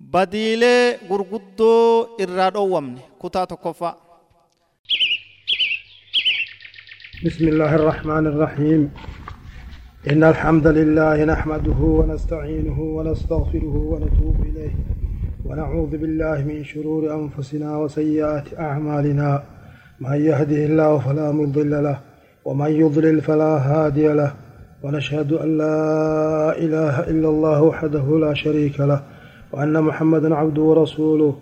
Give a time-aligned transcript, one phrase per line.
[0.00, 3.94] badiilee gurguddoo irraa dhoowwamne kutaa tokkoffaa
[7.26, 8.90] بسم الله الرحمن الرحيم
[10.12, 14.74] إن الحمد لله نحمده ونستعينه ونستغفره ونتوب إليه
[15.44, 19.42] ونعوذ بالله من شرور أنفسنا وسيئات أعمالنا
[20.00, 21.98] من يهده الله فلا مضل له
[22.44, 24.32] ومن يضلل فلا هادي له
[24.82, 29.02] ونشهد أن لا إله إلا الله وحده لا شريك له
[29.52, 31.34] وأن محمدا عبده ورسوله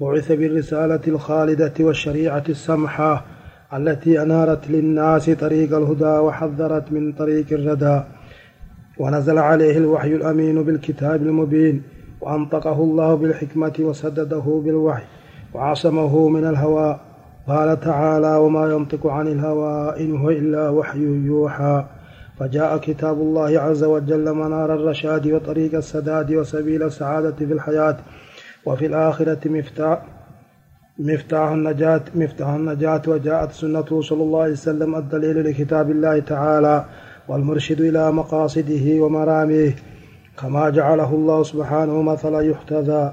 [0.00, 3.24] بعث بالرسالة الخالدة والشريعة السمحة
[3.74, 8.00] التي أنارت للناس طريق الهدى وحذرت من طريق الردى.
[8.98, 11.82] ونزل عليه الوحي الأمين بالكتاب المبين
[12.20, 15.02] وأنطقه الله بالحكمة وسدده بالوحي
[15.54, 17.00] وعصمه من الهوى.
[17.48, 21.84] قال تعالى وما ينطق عن الهوى إن هو إلا وحي يوحى.
[22.38, 27.96] فجاء كتاب الله عز وجل منار الرشاد وطريق السداد وسبيل السعادة في الحياة
[28.66, 30.02] وفي الآخرة مفتاح
[30.98, 33.02] مفتاح النجاة مفتاح النجاة.
[33.06, 36.84] وجاءت سنته صلى الله عليه وسلم الدليل لكتاب الله تعالى
[37.28, 39.76] والمرشد إلى مقاصده ومراميه
[40.38, 43.12] كما جعله الله سبحانه مثلا يحتذى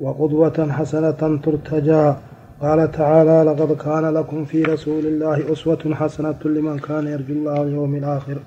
[0.00, 2.12] وقدوة حسنة ترتجى.
[2.60, 7.94] قال تعالى لقد كان لكم في رسول الله أسوة حسنة لمن كان يرجو الله اليوم
[7.94, 8.38] الآخر.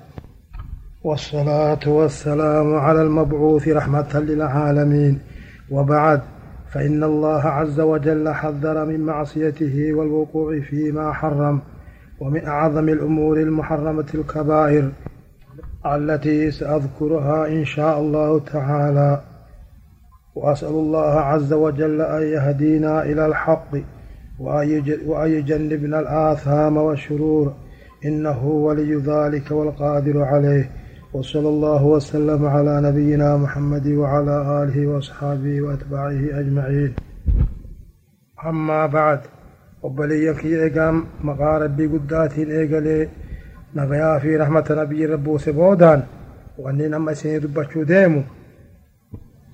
[1.04, 5.18] والصلاة والسلام على المبعوث رحمة للعالمين.
[5.70, 6.20] وبعد
[6.72, 11.60] فإن الله عز وجل حذر من معصيته والوقوع فيما حرم
[12.20, 14.90] ومن أعظم الأمور المحرمة الكبائر
[15.86, 19.20] التي سأذكرها إن شاء الله تعالى.
[20.34, 23.99] وأسأل الله عز وجل أن يهدينا إلى الحق.
[24.40, 27.54] وأن يجنبنا الآثام والشرور
[28.04, 30.70] إنه ولي ذلك والقادر عليه
[31.12, 36.94] وصلى الله وسلم على نبينا محمد وعلى آله وأصحابه وأتباعه أجمعين.
[38.46, 39.20] أما بعد
[39.82, 43.08] وبلي كي إيقام مقا ربي قداتين إيقالي
[43.74, 46.02] نغيا في رحمة نبي ربو سبودان
[46.58, 48.22] وأني نما دبشو ديمو.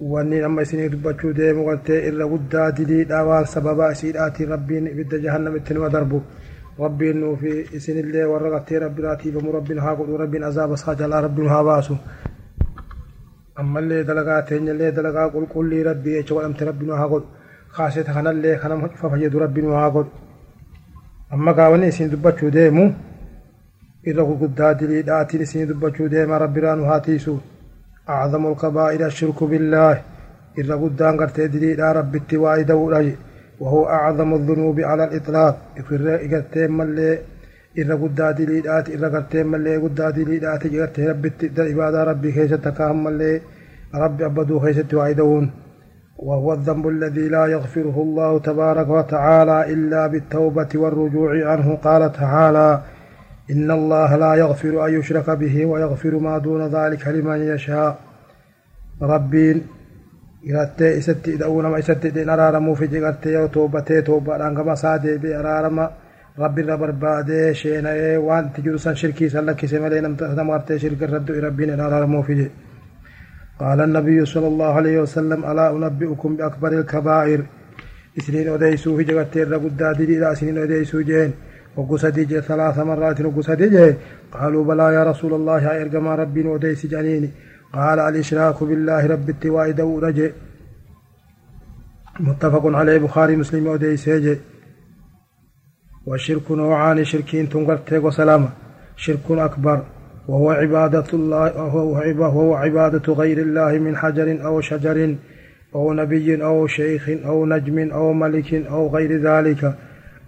[0.01, 5.89] نما سيني دبشو ديمو قلتي إلا قداتي لي داوان سببا سيداتي ربين بد جهنم التنوى
[5.89, 6.21] دربو
[6.81, 11.97] ربين نو في سن الله ورغتي ربي راتي بمربين هاقود وربين عذاب ساجل ربين هاباسو
[13.61, 17.25] أما اللي دلقا تين اللي دلقا قل قل لي ربي إيش وأمت ربين هاقود
[17.77, 20.09] خاصة خنا اللي خنا ففجد ربين هاقود
[21.35, 22.87] أما قاوني سن دبتشو ديمو
[24.09, 27.37] إذا قدات لي داتي سن دبتشو ديما ربي رانو هاتيسو
[28.09, 30.03] أعظم القبائل الشرك بالله
[30.59, 32.93] إذا قدان قرتي دلي دا ربي التواي دو
[33.61, 37.19] وهو أعظم الذنوب على الإطلاق إفر إقرتين ملي
[37.79, 43.41] إذا قداد ليدات إذا قرتين ملي قداد ليدات إقرتين ربي عبادة ربي خيشة تكاهم ملي
[43.95, 45.51] ربي أبدو خيشة وعيدون
[46.19, 52.81] وهو الذنب الذي لا يغفره الله تبارك وتعالى إلا بالتوبة والرجوع عنه قال تعالى
[53.51, 57.99] إن الله لا يغفر أن يشرك به ويغفر ما دون ذلك لمن يشاء
[59.03, 59.63] ربين
[60.47, 65.37] gartee isatti hidha'uu nama isatti hidheen araaramuuf iji gartee yoo toobatee toobaadhaan gama isaa deebi'e
[65.39, 65.87] araarama
[66.43, 71.21] rabbirra barbaadee sheena'ee waan itti jiru san shirkii san lakkise malee nama gartee shirka irra
[71.27, 72.49] du'e rabbiin araaramuuf ije
[73.61, 77.41] قال النبي صلى الله عليه وسلم ألا أنبئكم بأكبر الكبائر
[78.19, 81.31] إسنين أديسو في جغت الرقودة دي إسنين أديسو جين
[81.77, 83.95] وقصدي ثلاث مرات وقصدي
[84.33, 87.31] قالوا بلى يا رسول الله يا إرقما ربي أديس جانيني
[87.73, 90.29] قال الإشراك بالله رب التواء دو رجع
[92.21, 94.37] متفق عليه بخاري مسلم ودي سيجي
[96.07, 98.49] والشرك نوعان شركين تنقرت وسلامة
[98.97, 99.83] شرك أكبر
[100.29, 101.63] وهو عبادة الله
[102.21, 105.17] وهو عبادة غير الله من حجر أو شجر
[105.75, 109.75] أو نبي أو شيخ أو نجم أو ملك أو غير ذلك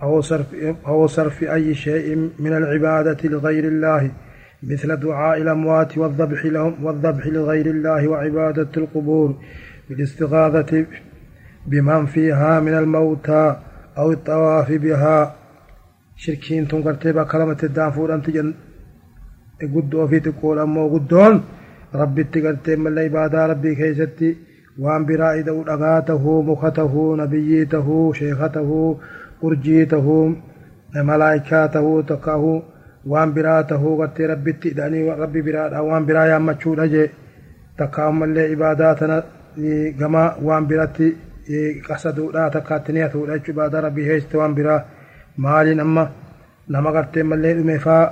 [0.03, 0.55] أو صرف
[0.87, 4.11] أو صرف أي شيء من العبادة لغير الله
[4.63, 9.37] مثل دعاء الأموات والذبح لهم والذبح لغير الله وعبادة القبور
[9.91, 10.87] بالاستغاثة
[11.67, 13.57] بمن فيها من الموتى
[13.99, 15.35] أو الطواف بها.
[16.17, 18.55] شركين تنقرتي بكلمة الدافور أنت جن
[19.63, 21.45] قدو في تقول أمو قدون.
[21.95, 24.37] ربي تقرتي من العبادة ربي كيستي
[24.79, 28.99] وان براء دو أغاته مخته نبيته شيخته
[29.45, 30.35] أرجيته
[30.95, 32.63] ملائكاته تقاه
[33.09, 37.07] waan biraa tahuu gartee rabbitti hidhanii rabbi biraadha waan biraa yaammachuudha jee
[37.77, 39.17] takka ammallee ibaadaa tana
[39.99, 41.09] gama waan biratti
[41.87, 44.81] qasaduudha takka itti niyatuudha jechuu ibaadaa rabbii heessite waan biraa
[45.45, 46.05] maaliin amma
[46.69, 48.05] nama gartee mallee dhumeefaa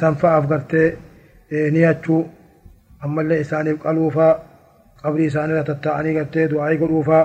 [0.00, 0.88] sanfa'aaf gartee
[1.76, 2.22] niyachuu
[3.04, 4.32] ammallee isaaniif qaluufaa
[5.02, 7.24] qabrii isaanirra tatta'anii gartee du'aa'ii godhuufaa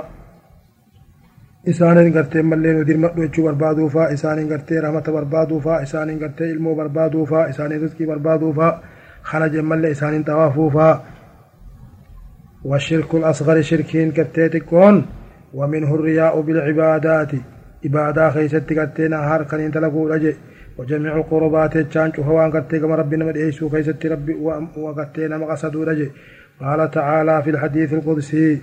[1.71, 7.47] isaanin gartee mallee nu dirmadhu jechuu barbaaduufaa isaanin gartee rahmata barbaaduufaa isaanin gartee ilmoo barbaaduufaa
[7.51, 8.71] isaanin rizqii barbaaduufaa
[9.31, 10.95] kana jemmallee isaanin xawaafuufaa
[12.69, 15.05] والشرك الأصغر شركين كتيتكون
[15.53, 17.31] ومنه الرياء بالعبادات
[17.85, 20.35] عبادة خيست كتينا هار كان تلقوا رجي
[20.77, 24.33] وجميع القربات تشانش هوان كتيك ربنا مدعيسو خيست ربي
[24.77, 26.11] وكتينا مقصدوا رجي
[26.61, 28.61] قال تعالى في الحديث القدسي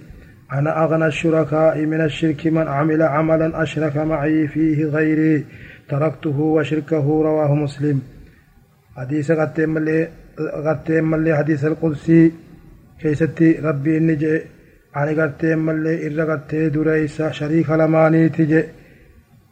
[0.59, 5.45] أنا أغنى الشركاء من الشرك من عمل عملا أشرك معي فيه غيري.
[5.89, 7.99] تركته وشركه رواه مسلم.
[8.97, 10.09] حديث غتيم ملي
[10.67, 12.33] غتيم ملي حديث القدسي.
[13.01, 14.43] كيستي ربي إني جئ.
[14.97, 18.63] أنا غتيم ملي إر غتيم دريسة شريك لماني تجي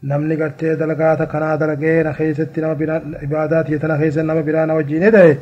[0.05, 5.37] نمني غتيم دلقات كنا دلقين خيستي نما بنا عبادات يتنا خيستي نما بنا نوجيني دي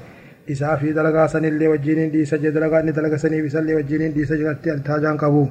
[0.48, 4.72] isaa fi dalagaa sanillee wajjiin dhiisa je dalagaa inni dalaga saniif isallee wajjiin dhiisa gartee
[4.72, 5.48] altaajaan qabu.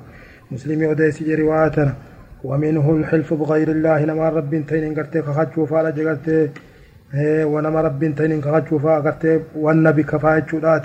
[0.52, 1.96] Muslimii odeessi je riwaayatana
[2.44, 6.50] ومنه الحلف بغير الله نما رب تين غرتي كخچو فالا جغرتي
[7.54, 10.84] ونما رب تين كخچو فا غرتي والنبي كفاچو دات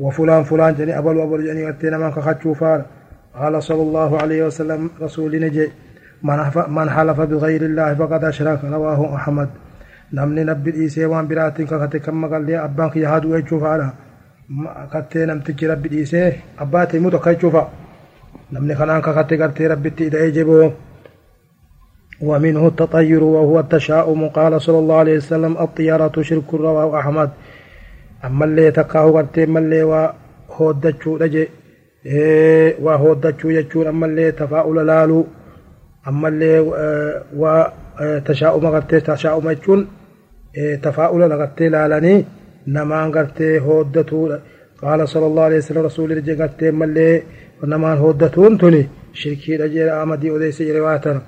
[0.00, 2.84] وفلان فلان جني أبل وأبل جني أتينا من كخاتشو فار
[3.34, 5.68] قال صلى الله عليه وسلم رسول نجي
[6.68, 9.48] من حلف بغير الله فقد أشرك رواه أحمد
[10.12, 13.88] نبي إيسي وان براتين كخاتي كما قال لي أبانك يهادو يجو فارا
[14.92, 17.62] كاتي نمتجي ربي إيسي أباتي موتو كيجو فا
[18.52, 20.70] نمني خنان كخاتي قرتي ربي تيدا يجبو
[22.20, 27.30] ومنه التطير وهو التشاؤم قال صلى الله عليه وسلم الطيارة شرك رواه أحمد
[28.22, 30.14] ammallee takkaahu gartee mallee waa
[30.58, 31.42] hooddachuudha je
[32.84, 35.24] waa hooddachuu jechuun ammallee tafaa'ula laaluu
[36.10, 36.60] ammallee
[37.40, 37.72] waa
[38.28, 40.01] tashaa'uma gartee tashaa'uma jechuun tafaa'ula gartee
[40.56, 42.24] إيه، تفاؤل لغت لالني
[42.66, 44.10] نما غرت هودت
[44.82, 47.22] قال صلى الله عليه وسلم رسول الله مل
[47.64, 51.22] نما هودت انتني شركي دجر آمدي وليس روايه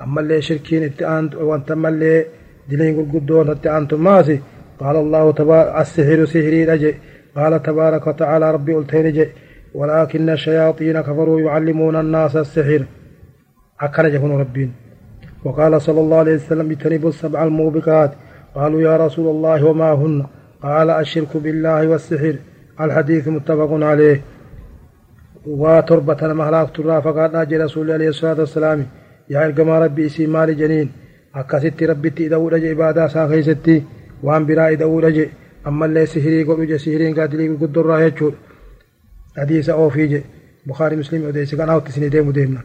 [0.00, 0.76] أما لي شركي
[1.18, 2.24] آنت وانت مل
[2.70, 4.40] دلين قدون آنت ماسي.
[4.80, 6.94] قال الله تبارك السحر سحري دجي
[7.36, 9.26] قال تبارك وتعالى ربي التين جي.
[9.74, 12.82] ولكن الشياطين كفروا يعلمون الناس السحر.
[13.80, 14.72] أكرجه ربين.
[15.44, 18.12] وقال صلى الله عليه وسلم اجتنبوا السبع الموبقات.
[18.56, 20.26] قالوا يا رسول الله وما هن؟
[20.62, 22.36] قال الشرك بالله والسحر.
[22.80, 24.20] الحديث متفق عليه.
[25.46, 28.86] وتربة مهلاك ترافق قال ناجي رسول الله عليه الصلاة والسلام.
[29.30, 30.88] يا إرقما ربي إسي مال جنين.
[31.34, 33.82] أكاستي ربي تيدور جي إبادة ساخي ستي.
[34.22, 35.28] وان برا إدور جي
[35.66, 38.34] أما اللي سهري قلو جي سهرين قادلين قدر راهي تشور
[39.38, 40.22] حديث أو جي
[40.66, 42.60] بخاري مسلم يوديسي قناة تسني ديمو ديمنا.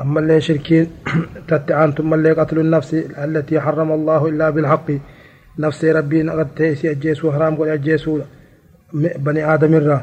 [0.00, 0.86] أما اللي شركين
[1.48, 2.94] تتعان ثم اللي قتل النفس
[3.24, 4.88] التي حرم الله إلا بالحق.
[5.56, 8.24] Bilhaqi nafsee rabbiin qattee isii ajjeesuu haraam godhe ajjeesuudha
[9.18, 10.02] bani aadamirraa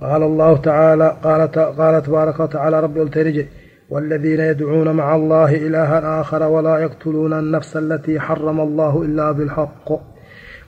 [0.00, 3.46] قال الله تعالى قال قال تبارك وتعالى ربي قلت
[3.90, 9.92] والذين يدعون مع الله إلها آخر ولا يقتلون النفس التي حرم الله إلا بالحق.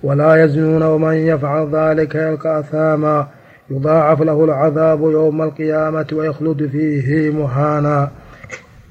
[0.02, 3.26] ولا يزنون ومن يفعل ذلك يلقى أثاما.
[3.70, 8.10] يضاعف له العذاب يوم القيامة ويخلد فيه مهانا.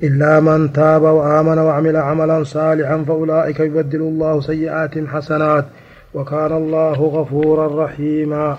[0.03, 5.65] إلا من تاب وآمن وعمل عملا صالحا فأولئك يبدل الله سيئات حسنات
[6.13, 8.57] وكان الله غفورا رحيما.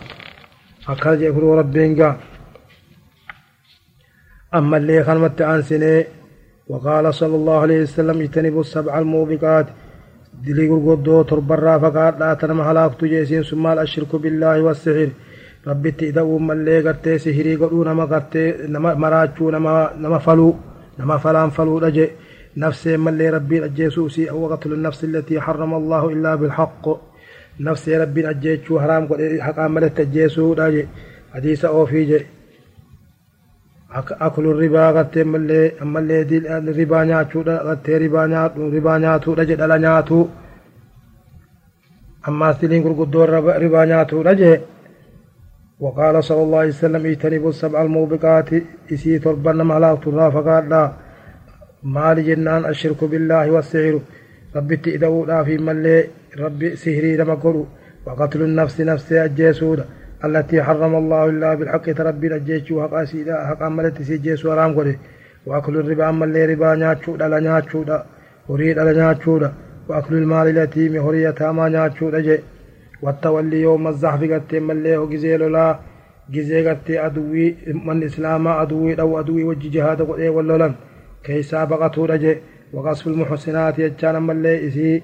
[0.88, 2.14] أكاد يقول ربين
[4.54, 6.04] أما اللي خلمت عن سنة
[6.68, 9.66] وقال صلى الله عليه وسلم اجتنبوا السبع الموبقات.
[10.44, 15.08] دليل القدو تربى الرافقات لا تنم هلاك تجيسين ثم الأشرك بالله والسحر.
[15.66, 20.54] ربي تئذى أم اللي قرتي سهري قرون ما قرتي نما مراجو نما فلو.
[20.98, 22.06] نما فلان فلو رجع
[22.56, 26.84] نفس من لي ربي الجيسوسي أو قتل النفس التي حرم الله إلا بالحق.
[27.60, 30.84] نفس ربي الجيسو حرام قد حق عمل التجيسو رجع
[31.34, 32.26] حديث أو في جي.
[34.26, 39.32] أكل الربا قتل من لي أما لي دي الربا ناتو قتل ربا ناتو ربا ناتو
[39.32, 40.26] رجع دل ناتو.
[42.28, 43.28] أما سلين قرقود دور
[43.64, 44.56] ربا ناتو رجع
[45.80, 48.48] وقال صلى الله عليه وسلم اجتنبوا السبع الموبقات.
[48.92, 50.92] إسي تربنا مهلاك ترى فقالا
[51.82, 54.00] مال جنان الشرك بالله والسحر.
[54.56, 56.04] ربي تئدوا في ملي.
[56.38, 57.64] ربي سهري لما
[58.06, 59.84] وقتل النفس نفس الجيسود
[60.24, 61.86] التي حرم الله إلا بالحق.
[61.98, 64.96] تربي الجيش حق أسيدا حق أملت سيجيس ورام قله
[65.46, 67.84] وأكل الربا أما اللي ربا نياتشو لا نياتشو
[68.50, 69.40] أريد لا نياتشو
[69.88, 72.38] وأكل المال اليتيم هرية ما نياتشو جي
[73.02, 75.78] والتولي يوم الزحف قد ملي وجزيل لا
[76.30, 80.74] جزي قد أدوي من إسلام أدوي أو أدوي وجه جهاد قد ولولن
[81.24, 82.36] كيسا بقتو رجي
[82.72, 85.02] وقصف المحسنات يجانا ملي إسي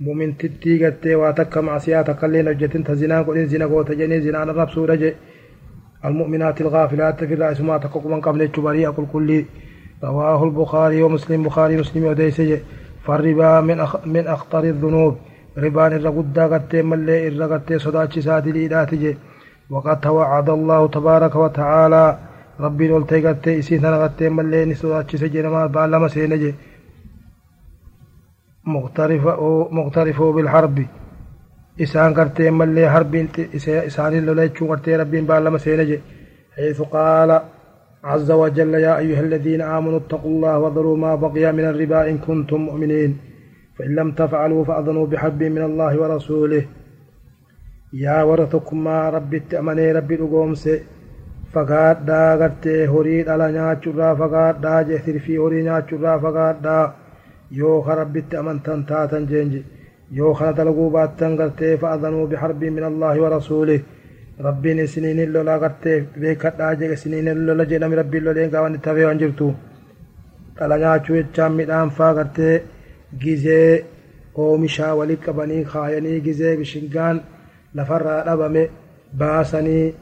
[0.00, 5.12] مؤمن تتي قد واتك معصيات قلين وجتن تزنا قد زنا قوت جني زنا الرب سورة
[6.04, 9.44] المؤمنات الغافلات في الرأس ما تقوم قبل بريئة كل كل
[10.04, 12.56] رواه البخاري ومسلم بخاري مسلم وديسج
[13.04, 15.16] فالربا من أخ من أخطر الذنوب.
[15.58, 19.14] ربان الرقودة قد ملي الرقدة صداتش سادلي إلاتج
[19.70, 22.18] وقد توعد الله تبارك وتعالى.
[22.60, 26.54] ربي نولتي قد إسيثنا قد ملي نصداتش سجنما بعلم سينج
[29.76, 30.86] مغترف بالحرب.
[31.82, 33.14] إسان قرتي ملي حرب
[33.88, 35.98] إسان اللي قرتي ربي بعلم سينج
[36.56, 37.40] حيث قال
[38.04, 42.60] عز وجل يا أيها الذين آمنوا اتقوا الله وذروا ما بقي من الربا إن كنتم
[42.60, 43.29] مؤمنين.
[43.80, 46.64] فإن لم تفعلوا فأذنوا بحرب من الله ورسوله.
[47.92, 50.64] يا ورثكم ما ربي تأمني ربي رقومس
[51.52, 56.94] فقادها قرتي هريد على نياتشرا فقادها جثر في هري نياتشرا فقادها
[57.60, 59.62] يوخ ربي تأمنتن تاتن جنجي
[60.18, 63.80] يوخ دلقوا باتن قرتي فأذنوا بحرب من الله ورسوله.
[64.84, 69.48] isiniin lolaa gartee beekadhaa jedhe isiniin lola jedhame rabbiin loleen gaawan itti hafee waan jirtu
[70.56, 72.54] dhala nyaachuu jechaan midhaan faa gartee
[73.18, 73.84] gizee
[74.36, 77.22] oomishaa walitti qabanii kaayanii gizee bishingaan
[77.74, 78.62] lafarraa dhabame
[79.22, 79.94] baasanii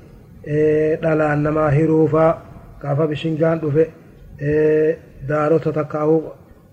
[1.03, 2.33] dhalaan namaa hiruufaa
[2.83, 3.85] gaafa bishingaan dhufe
[5.29, 6.21] daarota takkaa'uu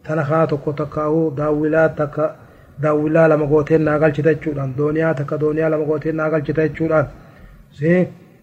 [0.07, 2.35] tanakaa tokko takkaa'uu daawwilaa takka
[2.81, 7.07] daawwilaa lama gooteen naa galchita jechuudhaan dooniyaa takka dooniyaa lama gooteen naa jechuudhaan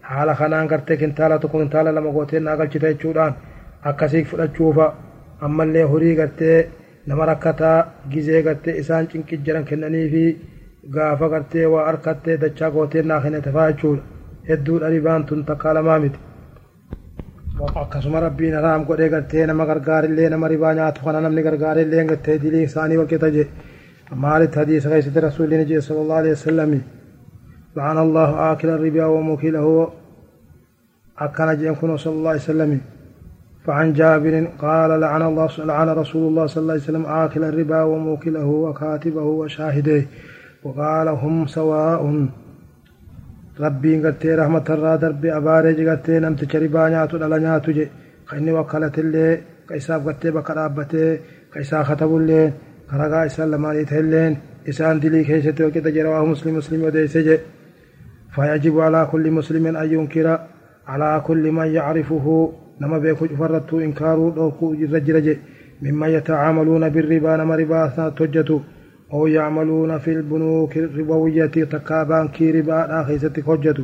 [0.03, 3.35] haala kanaan gartee kintaala tokko kintaala lama gootee naa jechuudhaan
[3.89, 4.87] akkasii fudhachuufa
[5.47, 6.57] ammallee horii gartee
[7.07, 7.77] nama rakkataa
[8.11, 10.23] gizee gartee isaan cinqi jiran kennanii fi
[10.95, 14.03] gaafa gartee waa harkattee dachaa gootee naa kennite faa jechuudha
[14.49, 16.19] hedduu dharibaan tun takkaa lamaa miti
[17.81, 22.63] akkasuma rabbiin haraam godhee gartee nama gargaarillee nama ribaa nyaatu kana namni gargaarillee gartee dilii
[22.69, 23.47] isaanii walqixa je
[24.25, 26.73] maalitti hadiisa keessatti rasuulli jee sallallahu alaihi wasallam
[27.77, 29.67] لعن الله آكل الربا وموكله
[31.25, 32.71] أكن جنكن صلى الله عليه وسلم
[33.65, 38.45] فعن جابر قال لعن الله لعن رسول الله صلى الله عليه وسلم آكل الربا وموكله
[38.45, 40.07] وكاتبه وشاهديه
[40.63, 42.27] وقال هم سواء.
[43.59, 47.87] ربي قتي رحمة الله دربي أبارج قتي نمت ربا نياتو دلا نياتو جي.
[48.25, 50.57] خيني وكالة اللي كيساب قتي بكر
[51.53, 52.51] كيسا خطب اللي
[52.91, 54.37] كرقا إسان لماني تهلين
[54.69, 57.37] إسان دلي كيستي وكتا جرواه مسلم مسلم وديسي جي.
[58.35, 60.27] فيجب على كل مسلم أن ينكر
[60.87, 62.53] على كل من يعرفه.
[62.81, 65.27] نما بيكو فرطو إنكارو دوكو رجرج
[65.81, 68.59] ممن يتعاملون بالربا نما ربا تجتو
[69.13, 73.83] أو يعملون في البنوك الربوية تكابان كي ربا آخيسة كجتو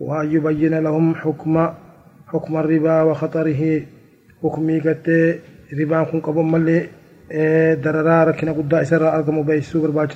[0.00, 1.54] وأن يبين لهم حكم
[2.26, 3.62] حكم الربا وخطره
[4.42, 5.06] حكمي قد
[5.80, 6.78] ربا كن قبل ملي
[7.84, 10.12] دررا ركنا قد إسر أرقم بيسو برباچ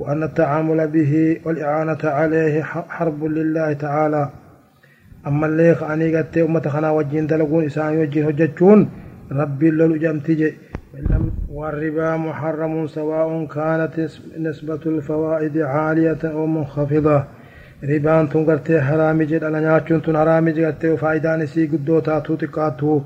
[0.00, 4.30] وأن التعامل به والإعانة عليه حرب لله تعالى
[5.26, 8.88] أما اللي خاني قد أمة خنا وجين دلقون إسان وجين هجتشون
[9.32, 10.54] ربي اللو جمتجي
[11.50, 13.94] والربا محرم سواء كانت
[14.38, 17.24] نسبة الفوائد عالية أو منخفضة
[17.84, 23.00] ربان تنقرتي حرامي جد على نياتشون تن حرامي جد وفايدان سي قدو تاتو تقاتو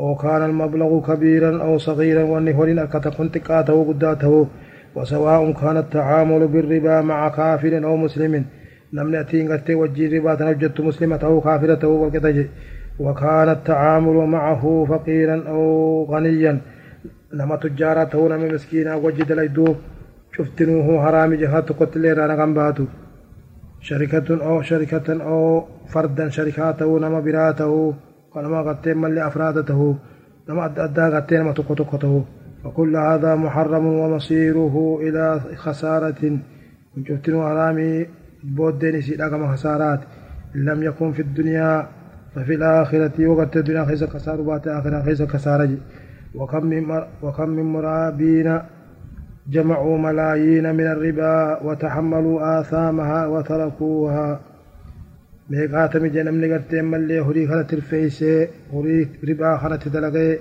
[0.00, 4.48] أو كان المبلغ كبيرا أو صغيرا والنهورين أكتا كنت قاته قداته
[4.94, 8.44] وسواء كان التعامل بالربا مع كافر أو مسلم
[8.96, 12.38] لم نأتي قد وجي ربا تنجدت مسلمة أو كافرة والكتج
[13.04, 15.60] وكان التعامل معه فقيرا أو
[16.12, 16.52] غنيا
[17.32, 19.76] لما تجارته نم مسكينا وجد ليدوب
[20.34, 22.84] شفتنوه حرام جهات قتل رانا غنباتو
[23.88, 27.94] شركة أو شركة أو فردا شركاته نما براته
[28.34, 29.80] ونما قتل من لأفرادته
[30.48, 32.22] نما أدى قتل نما تقو
[32.64, 36.22] وكل هذا محرم ومصيره إلى خسارة
[36.96, 38.06] وجبتن حرامي
[38.54, 40.00] بودين سيداكم خسارات
[40.56, 41.88] إن لم يكن في الدنيا
[42.34, 45.70] ففي الآخرة وقت الدنيا خيس خسار بات آخرة خيس خسارة
[46.34, 48.60] وكم من وكم من مرابين
[49.48, 54.40] جمعوا ملايين من الربا وتحملوا آثامها وتركوها
[55.50, 60.40] gartee mallee horii kana tirfeeysee horii ribaa kanatti dalagee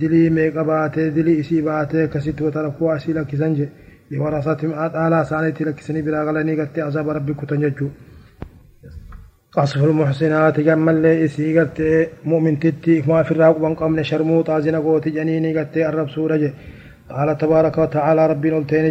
[0.00, 3.66] dilii meeqa baatee dilii isii baatee akkasitti watarakkuu asii lakkisan je
[4.10, 7.90] dhaalaa isaaniitti lakkisanii biraa galanii gartee azaaba rabbi kutan jechuu
[9.56, 15.58] قصف المحسنات اللي إسي قلت مؤمن تتي ما في الراق قمنا شرموط عزنا قوت جنيني
[15.58, 16.52] قلت الرب سورة
[17.10, 18.86] قال تبارك وتعالى ربي نلتين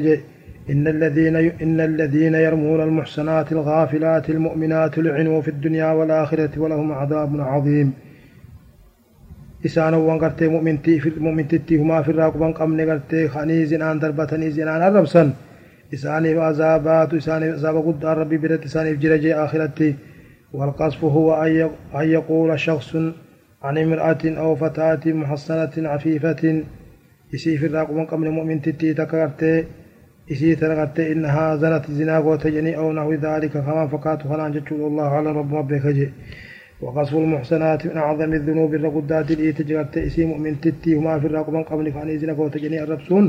[0.70, 7.94] إن الذين إن الذين يرمون المحسنات الغافلات المؤمنات لعنوا في الدنيا والآخرة ولهم عذاب عظيم
[9.68, 15.34] isaanowwan gartee mu'mintittii humaa ofirraa quban qabne gartee kanii zinaan darbatanii zinaan arrabsan
[15.98, 19.90] isaaniif azaabaatu isaaniif azaaba guddaan rabbii biratti isaaniif jira jee akhiratti
[20.54, 21.44] والقصف هو
[21.96, 22.96] أن يقول شخص
[23.64, 26.64] عن امرأة أو فتاة محصنة عفيفة
[27.36, 29.66] إسي في الراقم قبل مؤمن تتي تكرت
[30.32, 34.20] إسي ترغت إنها زنت زنا وتجني أو نحو ذلك كما فقات
[34.56, 36.10] جتشو الله على رب ربك جي
[36.82, 41.86] وقصف المحسنات من أعظم الذنوب الرقدات اللي تجرت إسي مؤمن تتي وما في الراقم قبل
[41.92, 43.26] فأني زنا وتجني الربسون.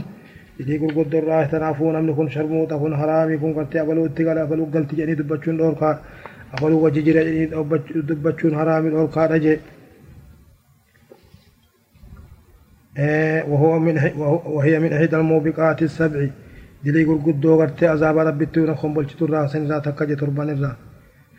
[0.60, 4.64] إذا يقول قد الراه تنافون أمن كن شرموت كن حرامي كن قد أبلو اتقال أبلو
[4.74, 5.90] قلت جني دبتشون دوركا.
[6.54, 7.46] أبلو وججر جني
[8.08, 9.56] دبتشون حرامي دوركا رجي
[12.98, 13.96] إيه، وهو من
[14.54, 16.20] وهي من إحدى الموبقات السبع.
[16.84, 20.72] دلي قرقدو غرتي عذاب ربي تون خمبل ترى سن ذات كجي تربان الرا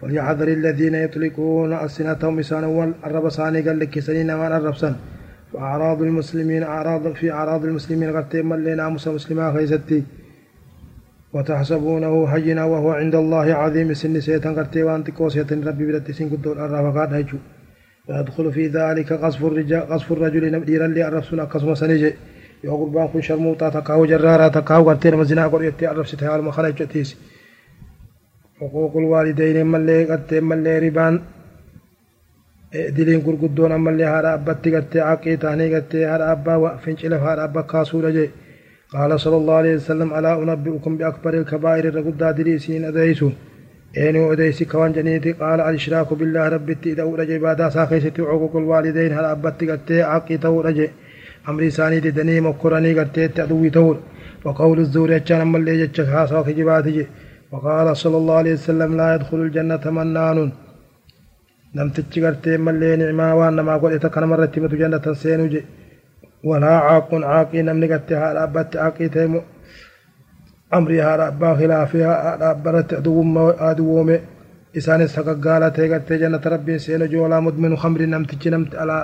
[0.02, 4.96] فليحذر الذين يطلقون ألسنتهم لسان والرب ثاني قال لك سنين ما الرب سن
[5.54, 10.04] فأعراض المسلمين أعراض في أعراض المسلمين غرتي من لنا موسى مسلما خيستي
[11.34, 13.94] وتحسبونه حينا وهو عند الله عظيم.
[13.94, 17.38] سن سيتن غرتي وانت كوسيتن ربي بدت سن قدور الرب قاد هجو
[18.08, 22.14] ويدخل في ذلك قصف الرجال قصف الرجل نبديرا لأرسل أكسم سنجي.
[22.64, 26.52] yoo gurbaan kun sharmuuxaa takkaa'u jarraaraa takkaa'u gartee nama zinaa godhettee arrabsite haaluma
[28.62, 31.22] jechuutiisi xuquuqul waalideyni ammallee gartee ammallee ribaan
[32.96, 38.12] diliin gurguddoon ammallee haadha abbatti gartee aqii taanii gartee haadha abbaa fincila haadha abbaa kaasuudha
[38.12, 38.32] jee.
[38.92, 43.30] قال صلى الله عليه وسلم ألا أنبئكم بأكبر الكبائر الرقدة دليسين أديسو
[43.98, 49.26] أين أديسي كوان جنيتي قال الإشراك بالله ربي إذا أولى بادا ساخيستي عقوق الوالدين هل
[49.26, 50.88] أبتي قد عقي تو رجي
[51.50, 53.98] أمري ساني دني مكرني قرتيت أدوي تور
[54.46, 57.06] وقول الزور يجان اللي يجك خاصة خجباتي
[57.52, 60.40] وقال صلى الله عليه وسلم لا يدخل الجنة منان
[61.96, 62.22] تجي
[62.66, 65.62] ما اللي نعما وأنا ما قلت كان مرة تمت جنة سينوجي
[66.50, 69.42] ولا عاق عاقي نمني قرتي هذا أبت عاقي تيمو.
[70.78, 73.38] أمري هذا أبا خلافها هذا أبرت أدوم
[73.70, 74.10] أدوم.
[74.78, 78.98] إسان سققالة تيغرتي جنة ربي سينوجي ولا مدمن خمر نمتجي نمت على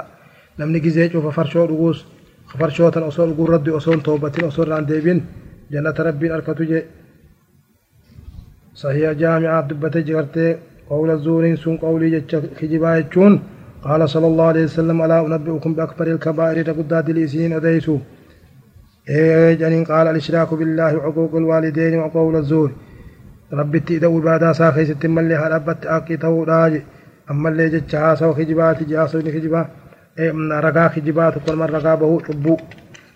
[0.60, 2.00] نمني جزيج وفرشو رغوس
[2.56, 5.20] farshootan osoo dhuguu raddi osoon toobatin osoo irraan deebin
[5.72, 6.64] jannata rabbiin arkatu
[9.22, 10.58] jaamicaaf dubbate jigartee
[10.90, 13.40] qawla zuuriin sun qawlii jecha kijibaa jechuun
[13.88, 17.98] قال صلى الله عليه وسلم ألا أنبئكم بأكبر الكبائر تقدى دليسين أديسو.
[19.10, 19.84] إيه جنين.
[19.84, 22.72] قال الإشراك بالله وعقوق الوالدين وقول الزور.
[23.54, 26.82] ربي تيدو بادا ساخي ستم اللي هربت أكي تو راجي
[27.32, 29.68] أما اللي جتشها سو خجبات جاسو خجبات
[30.66, 32.58] ragaa kijibaa tokkoman ragaa bahuu cubbuu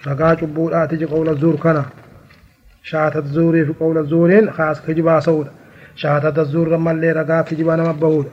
[0.06, 1.58] ragaa cubbuudhaati je qawla zuur
[2.84, 5.48] شاتت زوري في قول الزورين خاص كجبا سود
[5.96, 8.28] شاتت الزور رمى اللي رقا في جبا نمبهود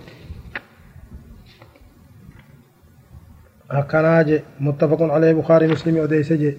[3.70, 6.56] هكنا متفق عليه بخاري مسلم عديس جي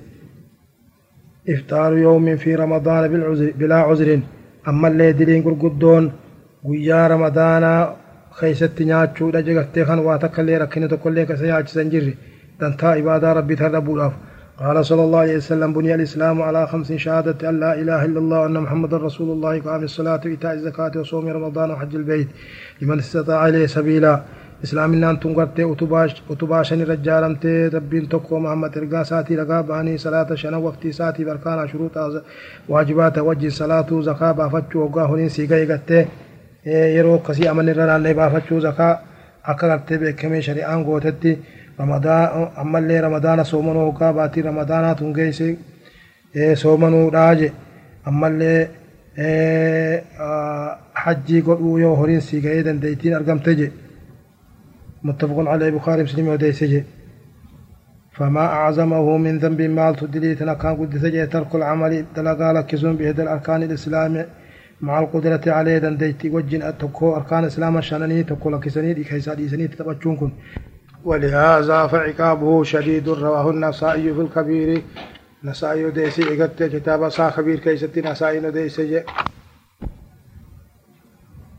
[1.49, 4.19] إفطار يوم في رمضان بالعزر بلا عزر
[4.67, 6.11] أما اللي دلين قرقدون
[6.63, 7.63] ويا رمضان
[8.31, 11.67] خيست نياتشو دجغت تخان واتك اللي ركنت كل لك سنجري.
[11.67, 12.13] سنجر
[12.59, 14.11] تنتا عبادة ربي تربو
[14.59, 18.39] قال صلى الله عليه وسلم بني الإسلام على خمس شهادة أن لا إله إلا الله
[18.41, 22.27] وأن محمد رسول الله قام الصلاة وإيتاء الزكاة وصوم رمضان وحج البيت
[22.81, 24.21] لمن استطاع إليه سبيلا.
[24.63, 30.35] إسلام إن أنتم قرتي أتباش أتباشني رجالمتي ربين تكو محمد إرقا ساتي لقا باني صلاة
[30.35, 31.95] شنا وقتي ساتي بركانا شروط
[32.69, 36.07] واجبات وجه صلاة زكاة بافتشو وقاهنين سيقاي
[36.65, 38.99] yeroo akkasii amanni irra naannee baafachuu zakaa
[39.51, 41.31] akka gartee beekamee shari'aan gootetti
[41.79, 45.57] ammallee ramadaana soomanuu hoggaa baatii ramadaanaa tun geesse
[46.55, 47.51] soomanuudhaa je
[48.05, 48.59] ammallee
[51.03, 53.71] hajjii godhuu yoo horiin sii ga'ee dandeettiin argamte je.
[55.03, 56.83] متفق عليه بخاري مسلم وديس je.
[58.11, 63.63] فما أعظمه من ذنب مال تدليتنا كان قد سجى ترك العمل دلقا لكسون بهذا الأركان
[63.63, 64.25] الإسلام
[64.81, 70.31] مع القدرة عليه دنديتي وجن تكو أركان الإسلام شانني تكو لكسني كيسا ديسني تتبجون
[71.05, 74.81] ولهذا فعقابه شديد رواه النسائي في الكبير.
[75.43, 79.03] نسائي ديسي إغت كتاب سا خبير كيستي نسائي ديسي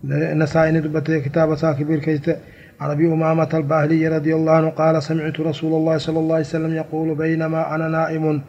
[0.05, 2.37] نسائي ندبت كتاب سا خبير كيستي.
[2.81, 6.75] عن أبي أمامة الباهلي رضي الله عنه قال سمعت رسول الله صلى الله عليه وسلم
[6.75, 8.43] يقول بينما أنا نائم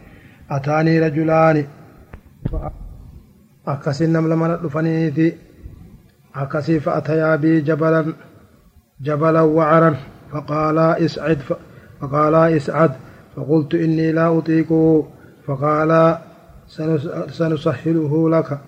[0.52, 1.66] أتاني رجلان.
[3.68, 5.38] أكسين نم لمن دفنيتي
[6.36, 8.14] أكسي فأتيا بي جبلا
[9.02, 9.96] جبلا وعرا.
[10.32, 11.38] فقالا اسعد
[12.02, 12.92] فقالا اسعد
[13.36, 15.08] فقلت إني لا أطيقه
[15.48, 16.22] فقالا
[17.30, 18.60] سنسهله لك.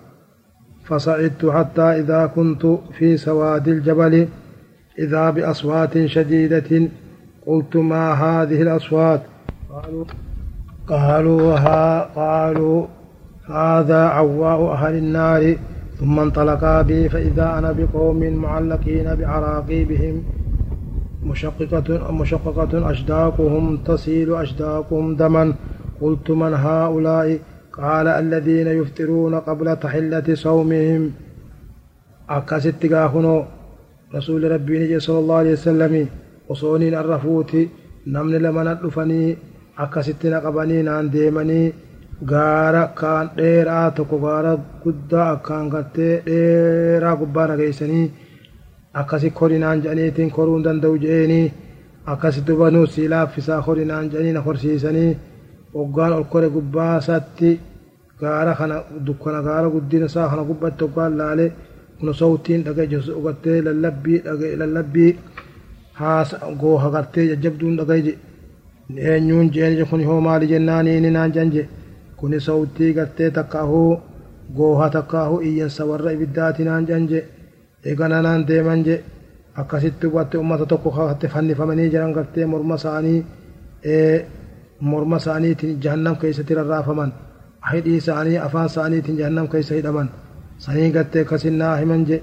[0.84, 2.66] فصعدت حتى إذا كنت
[2.98, 4.28] في سواد الجبل
[4.98, 6.88] إذا بأصوات شديدة
[7.46, 9.22] قلت ما هذه الأصوات؟
[9.70, 10.04] قالوا
[10.88, 12.86] قالوا ها قالوا
[13.48, 15.56] هذا عواء أهل النار
[16.00, 20.22] ثم انطلقا بي فإذا أنا بقوم معلقين بعراقيبهم
[21.24, 25.54] مشققة مشققة أشداقهم تسيل أشداقهم دما.
[26.00, 27.38] قلت من هؤلاء؟
[27.72, 31.02] قال الذين يفطرون قبل تحلة صومهم.
[32.30, 33.44] أكست قاهنو
[34.14, 36.08] رسول ربي صلى الله عليه وسلم.
[36.48, 37.52] وصونين الرفوت
[38.06, 39.36] نمن لمن الرفني
[39.78, 41.72] أكست نقبني نان ديمني.
[42.30, 48.12] gaara akkaan dheeraa tokko gaara guddaa akkaan gartee dheeraa gubbaa nageessanii
[49.00, 51.52] akkasi korinaan jedhaniitiin koruu hin danda'u je'eenii
[52.12, 55.12] akkasi dubanuu sii laaffisaa korinaan jedhanii na korsiisanii
[55.74, 57.50] hoggaan ol kore gubbaa isaatti
[58.20, 58.76] gaara kana
[59.06, 61.50] dukkana gaara guddina isaa kana gubbatti hoggaan laalee
[62.00, 65.10] kun sawtiin dhagaye jesu ugattee lallabbii dhagaye lallabbii
[66.00, 68.14] haasa gooha gartee jajjabduun dhagaye
[69.10, 71.68] eenyuun je'een kun hoo maali jennaanii inni naan janje
[72.16, 73.92] kuni sawtii gartee takkaahuu
[74.56, 77.24] gooha takkaahuu iyyansa warra ibiddaati naan janje
[77.88, 78.94] eegana naan deeman je
[79.60, 83.18] akkasitti hubatte ummata tokko kaatte fannifamanii jiran gartee morma isaanii
[84.90, 87.10] morma isaaniitiin jahannam keessatti rarraafaman
[87.72, 90.08] hidhii isaanii afaan isaaniitiin jahannam keessa hidhaman
[90.64, 92.16] sanii gartee akkasin naa himan je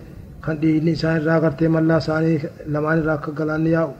[0.45, 2.37] kan dhiigni isaan irraa gartee mallaa isaanii
[2.73, 3.93] lamaan irraa akka galaanni yaa'u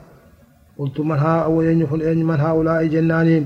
[0.76, 3.44] qultu man haa eenyu kun eenyu man haa ulaa'i jennaaniin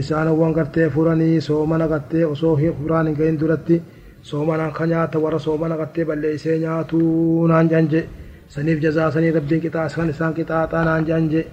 [0.00, 3.76] isaanowwan gartee furanii soomana gartee osoo furaan hin gahin duratti
[4.22, 8.00] soomanaan ka nyaata warra soomana gartee balleeysee nyaatuu naan janje
[8.48, 11.46] saniif jazaa sanii rabbiin qixaa kan isaan qixaaxaa naan janje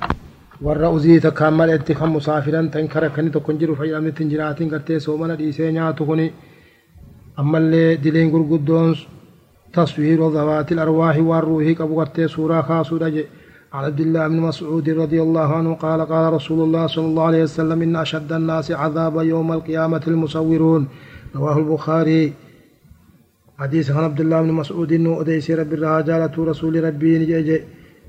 [0.65, 4.69] warra uzii takkaan maleetti kan musaafiran ta'in kara kanni tokko hin jiru fayyadamnitti hin jiraatin
[4.73, 6.28] gartee soomana dhiisee nyaatu kuni
[7.38, 8.95] ammallee dileen gurguddoon
[9.75, 13.25] taswiiru dhawaatil arwaahi waan ruuhii qabu gartee suuraa kaasuudha je
[13.75, 17.43] عن عبد الله بن مسعود رضي الله عنه قال قال رسول الله صلى الله عليه
[17.43, 20.88] وسلم إن أشد الناس عذابا يوم القيامة المصورون
[21.36, 22.23] رواه البخاري
[23.60, 27.62] حديث عن عبد الله بن مسعود إنه أديس رب الرجالة رسول ربي نجي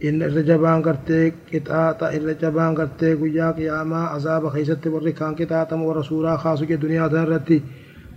[0.05, 7.09] إن الرجبان قرتي قطاطة الرجبان قرتي قيا قياما عذاب خيست وركان قطاطة ورسولا خاص دنيا
[7.09, 7.63] تنرتي.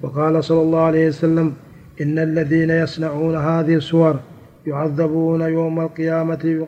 [0.01, 1.53] وقال صلى الله عليه وسلم
[2.01, 4.15] إن الذين يصنعون هذه الصور
[4.67, 6.67] يعذبون يوم القيامة.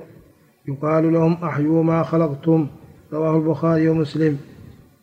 [0.67, 2.67] يقال لهم أحيوا ما خلقتم.
[3.13, 4.37] رواه البخاري ومسلم.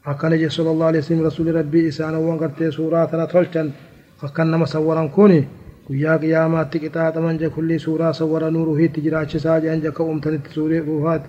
[0.07, 3.71] أكن صلى الله عليه وسلم رسول ربي إسانا وانقرتي سوراتنا تلشن
[4.21, 5.45] فكان مصورا كوني
[5.91, 10.19] ويا قيامة تكتا تمن جا كل سورة صورا نور وهي تجرا شسا جا انجا كوم
[10.21, 11.23] تنت سورة روحات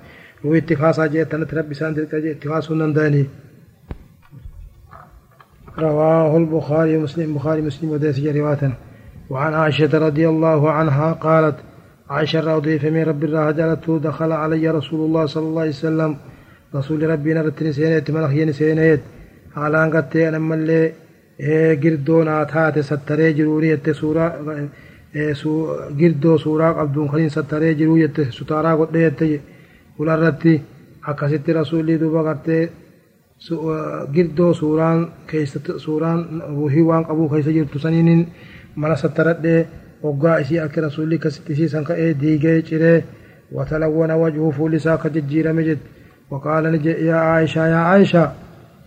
[0.43, 3.25] وهي اتخاصا جا تنت ربي سان تلك جا اتخاصو ننداني.
[5.79, 8.73] رواه البخاري ومسلم بخاري مسلم وديسي جريواتا
[9.29, 11.55] وعن عائشة رضي الله عنها قالت
[12.09, 16.17] عائشة رضي فمن رب الله جلته دخل علي رسول الله صلى الله عليه وسلم.
[16.75, 19.01] رسول ربي نرتني سينيت ملخيني سينيت.
[19.55, 20.91] على أن قتي أنا ملي
[21.81, 24.31] girdoo naa taate sattaree jiruu jette suuraa
[25.99, 29.41] girdoo suuraa qabduun kaniin sattaree jiruu jette sutaaraa godhee jette
[29.97, 30.61] fularratti
[31.07, 32.63] akkasitti rasuulli duuba gartee
[34.13, 38.27] girdoo suuraan keessatti suuraan ruuhii waan qabuu keessa jirtu saniin
[38.75, 39.67] mana sattaradhee
[40.03, 43.03] hoggaa isii akka rasuulli akkasitti isiisan ka'ee diigee ciree
[43.55, 45.89] watalawwana wajhuu fuulli isaa akka jijjiirame jette.
[46.31, 48.27] Waqaala ni jedhe yaa aayishaa yaa aayishaa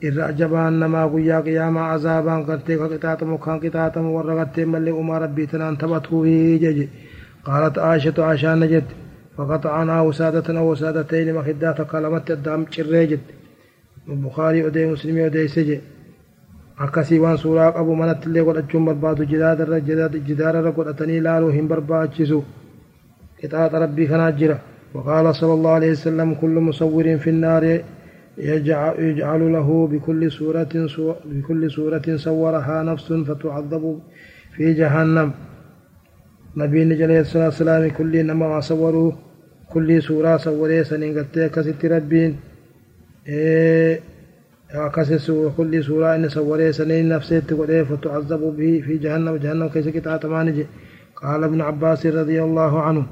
[0.07, 5.19] irra ajabaan namaa guyyaa qiyaamaa azaabaan gartee ka qixaaxamu kan qixaaxamu warra gartee mallee umaa
[5.25, 6.23] rabbii tanaan taphatuu
[6.65, 6.87] jeje
[7.47, 8.95] qaalat aayishatu aayishaan na jette
[9.37, 13.33] faqaxa'anaa wasaadatan aw wasaadatayni makiddaa takka lamatti addaam cirree jette
[14.25, 15.77] bukaarii odee muslimii odeeyse je
[16.85, 19.23] akkasii waan suuraa qabu manatti illee godhachuun barbaadu
[20.29, 22.39] jidaararra godhatanii ilaaluu hin barbaachisu
[23.41, 24.59] qixaaxa rabbii kanaa jira
[24.97, 27.65] وقال صلى الله عليه وسلم كل مصور في النار
[28.39, 30.89] يجعل له بكل سورة
[31.25, 34.01] بكل سورة صورها نفس فتعذب
[34.57, 35.33] في جهنم.
[36.57, 39.13] نبي عليه الصلاة والسلام كل نما صوروا
[39.73, 42.37] كل سورة صوري سنين قلت كست ربين
[44.95, 50.17] كست كل سورة إن صوري سنين نفسه تقول فتعذب به في جهنم جهنم كيس كتا
[50.17, 50.65] تمانج
[51.17, 53.07] قال ابن عباس رضي الله عنه.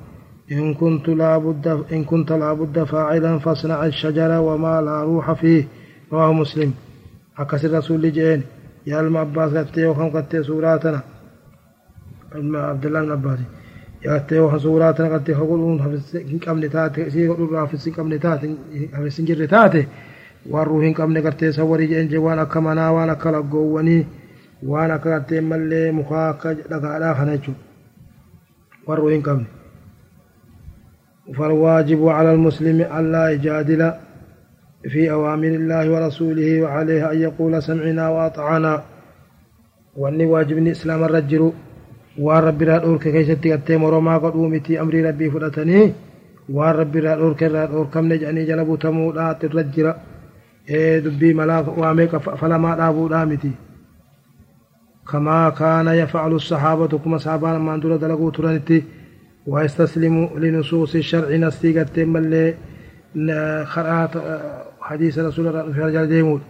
[0.53, 5.65] إن كنت لابد إن كنت لابد فاعلا فاصنع الشجرة وما لا روح فيه.
[6.13, 6.73] رواه مسلم.
[7.39, 8.43] أكس الرسول جين
[8.87, 11.03] يا الم عباس قتي وخم قتي سوراتنا.
[12.55, 13.39] عبد الله بن عباس.
[14.05, 18.57] يا قتي وخم سوراتنا قتي خقولون حفظ قمن تاتي سي قولون حفظ قمن تاتي
[18.95, 19.87] حفظ سنجر تاتي.
[20.49, 24.07] warruuhin qabne gartee sawwarii jeen je waan akka manaa waan akka laggoowwanii
[24.71, 27.39] waan akka gartee mallee mukaa akka dhagaadhaa kana
[31.37, 33.93] فالواجب على المسلم ألا يجادل
[34.89, 38.83] في أوامر الله ورسوله وعليه أن يقول سمعنا وأطعنا.
[39.97, 41.53] وأني واجب ني إسلام الرجل
[42.19, 45.93] وأن ربي را دور كي ستي قتي مرو ما قد ومتي أمري ربي فلتني
[46.49, 49.13] وأن ربي را دور كي را دور كم نجعني جلبو تمو
[50.71, 53.09] إيه دبي ملا واميك فلا ما دا بو
[55.11, 58.85] كما كان يفعل الصحابة كما صحابان ما اندولا دلقو ترانتي.
[59.47, 62.55] ويستسلم لنصوص الشرع نستيقت ملي
[63.65, 64.11] خرأت
[64.81, 66.41] حديث رسول الله في رجال ديمود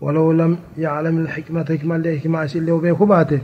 [0.00, 3.40] ولو لم يعلم الحكمة حكمة اللي حكمة أسئلة وبيخباته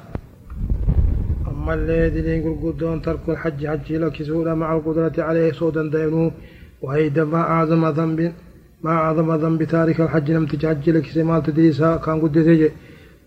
[1.48, 6.30] أما اللي دلين قرقودون ترك الحج حج لك سورة مع القدرة عليه صودا دينو
[6.82, 8.32] وهيدا ما أعظم ذنب
[8.82, 12.70] ما أعظم ذنب تارك الحج لم تجحج لك سمال تدريسها كان قد تجي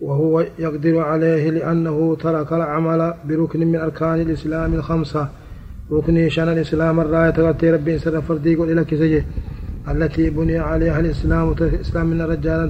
[0.00, 5.28] وهو يقدر عليه لأنه ترك العمل بركن من أركان الإسلام الخمسة.
[5.92, 9.24] ركن شان الإسلام الراية تغطي ربي سر فردي قل لك سجي
[9.88, 12.66] التي بني عليها الإسلام الإسلام من رجالا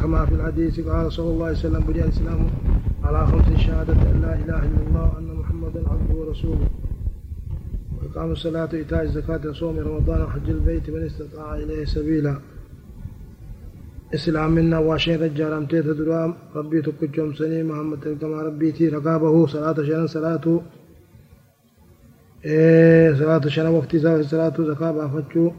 [0.00, 2.46] كما في الحديث قال صلى الله عليه وسلم بني الإسلام
[3.04, 6.68] على خمس شهادة أن لا إله إلا الله وأن محمدا عبده ورسوله.
[7.96, 12.34] وإقام الصلاة وإيتاء الزكاة وصوم رمضان وحج البيت من استطاع إليه سبيلا.
[14.14, 20.06] إسلامنا واشين رجال أمتيت درام ربي تكجم سني محمد كما ربي تي رقابه صلاة شنا
[20.06, 20.60] صلاة
[22.44, 25.50] صلاة شنا وقت صلاة زكاة بافتشو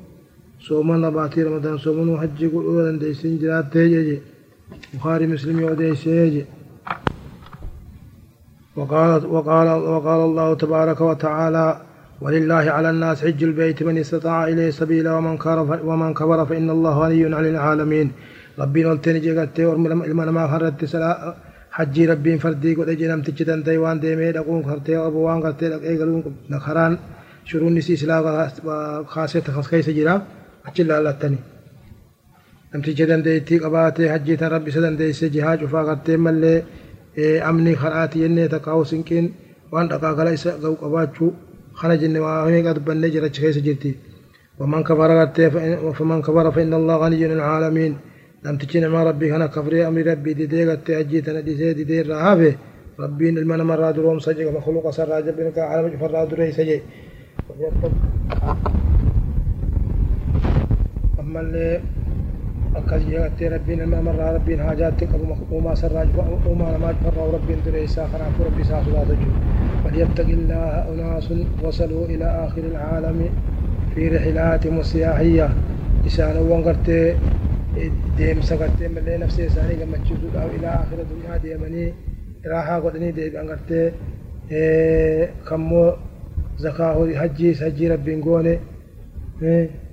[0.60, 4.20] صومنا باتي رمضان صومنا وحج قل أولا ديسين جرات تيجي
[4.94, 6.46] بخاري مسلم يوديس يجي
[8.76, 11.82] وقال وقال وقال الله تبارك وتعالى
[12.22, 16.94] ولله على الناس حج البيت من استطاع إليه سبيلا ومن كفر ومن كفر فإن الله
[17.00, 18.12] غني عن العالمين
[18.60, 21.36] ربين ولتني جيغتي ورمى ما خرت سلا
[21.78, 25.70] حجي ربي فردي قد أجي نمت جدن ديوان دي مي دقون كرتي ابو وان كرتي
[25.70, 26.94] دق اي غلون نخران
[27.50, 28.18] شرون نسي سلا
[29.14, 30.16] خاصه تخص كاي سجرا
[30.68, 31.40] أجل الله تني
[32.76, 36.44] نمت جدن دي تي قبات حجي تن ربي سدن دي سي جهاج وفا كرتي مل
[37.50, 39.26] امني خراتي ين تقاو سنكين
[39.72, 41.28] وان دقا غلا اس غو قباچو
[41.80, 43.94] خنا جن وا هي قد بن جرا چي سجرتي
[44.60, 47.94] ومن كفر فان الله غني العالمين
[48.46, 52.56] نمتشين ما ربي هنا كفري أمري ربي دي ديغا تأجي تندي سي دي دي رهافي
[53.00, 56.82] ربي إن المنى من رادروم سجي ومخلوق سر راجب إنك على مجفر رادروي سجي.
[61.20, 61.82] أما اللي
[62.76, 65.92] أكاجي يغا تي ربي إن المنى من رادروم ربي حاجات تك أبو مخلوق وما سر
[65.92, 69.32] راجب وما لما جفر راو ربي إن دري ساخر عفو ربي ساخر لا تجو.
[69.84, 73.30] فليبتق الله أناس وصلوا إلى آخر العالم
[73.96, 75.50] في رحلاتهم السياحية
[76.08, 77.16] إسانا وانقرتي
[77.76, 81.94] لي نفسي إساني كما تشوفوا أو إلى آخر الدنيا ديمني
[82.46, 83.94] راحة قدني ديب أنقرت
[85.48, 85.94] كمو
[86.58, 88.60] زكاة حجي سجي ربين قوني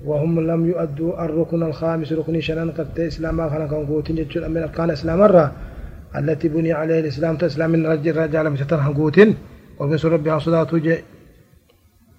[0.04, 5.22] وهم لم يؤدوا الركن الخامس ركن شنان قرت إسلاما خلق قوتين جتشون من أركان إسلام
[5.22, 5.52] الرا
[6.18, 9.30] التي بني عليه الإسلام تسلم من رجل رجال مشترها قوتين
[9.78, 10.70] وفي ربي صلاة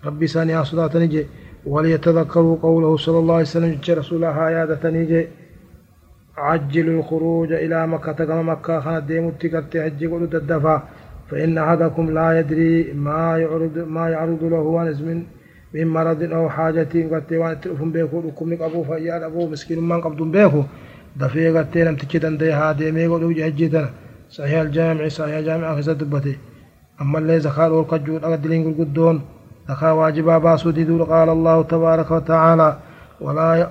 [0.06, 1.26] ربي ساني صلاة نجي
[1.66, 5.28] وليتذكروا قوله صلى الله عليه وسلم جي رسول الله عيادة نجي
[6.38, 10.82] عجلوا الخروج إلى مكة كما مكة خانت ديمو تكرت حجي قلوا الدفع.
[11.30, 15.24] فإن أحدكم لا يدري ما يعرض ما يعرض له ونز من
[15.74, 20.32] من مرض أو حاجة قد وان تلفون بيكو لكم أبو فيال أبو مسكين من قبضون
[20.32, 20.64] بيكو.
[21.16, 23.90] دفع قد لم تجدن ديها ديمي قلوا جهجتنا
[24.30, 26.36] صحيح الجامع صحيح الجامع في سدبته
[27.02, 29.22] أما اللي زكاة والقجود أقدلين قدون.
[29.70, 30.72] زكاة واجبا باسو
[31.12, 32.78] قال الله تبارك وتعالى.
[33.22, 33.70] ولا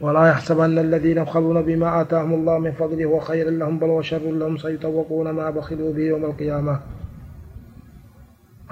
[0.00, 5.30] ولا يحسبن الذين يبخلون بما آتاهم الله من فضله وخير لهم بل وشر لهم سيطوقون
[5.30, 6.80] ما بخلوا به يوم القيامة.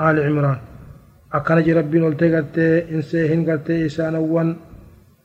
[0.00, 0.58] آل عمران
[1.32, 2.58] أكن جي ربين ولتقت
[2.94, 4.56] إنسيهن قلت إسانوان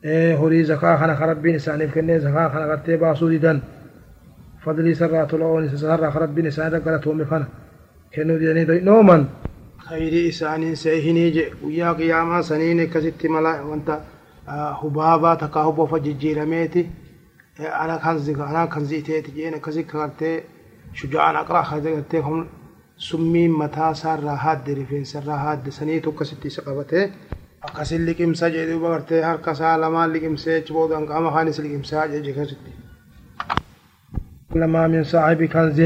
[0.04, 3.60] إيه هوري زكاة خنا خربين إسانيف كنين زكاة خنا قلت باسو ديدن.
[4.64, 7.46] فضلي سرات لون سرات خربين إسان قلت ومخنا
[8.12, 9.22] kennuu didanii doynooman
[9.88, 13.94] khayrii isaaniin seehinii je guyyaa qiyaamaa saniin akkasitti mala wanta
[14.82, 16.82] hubaabaa takkaa huboofa jijjiirameeti
[17.82, 20.36] ana kanzi ana kanzi iteeti jeen akkasi kartee
[21.00, 22.48] shuja'aan aqraa kaze gartee kun
[22.96, 27.04] summiin mataa isaarraa haadde rifeensarraa haadde saniitu akkasitti isa qabatee
[27.68, 32.70] akkasin liqimsa jedhu gartee harka isaa lamaan liqimsee achi boodaan qaama kaanis liqimsaa jedhe akkasitti.
[34.54, 35.80] لما من صاحب كنز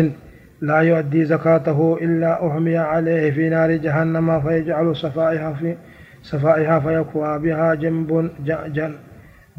[0.60, 5.76] لا يؤدي زكاته إلا أحمي عليه في نار جهنم فيجعل صفائها في
[6.32, 8.30] صفائها فيكوى بها جنب
[8.76, 8.92] جن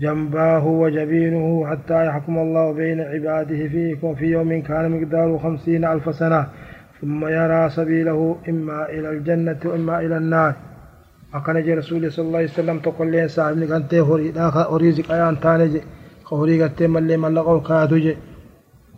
[0.04, 6.42] جنباه وجبينه حتى يحكم الله بين عباده فيه في يوم كان مقداره خمسين ألف سنة.
[7.02, 10.54] ثم يرى سبيله إما إلى الجنة وإما إلى النار.
[11.34, 15.40] أكن جي رسول صلى الله عليه وسلم تقول لي صاحب نكنتي هوري داخا أريزك أيان
[15.40, 15.82] تاني جي.
[16.24, 18.16] خوري قتي ملي ملقو كاتو جي.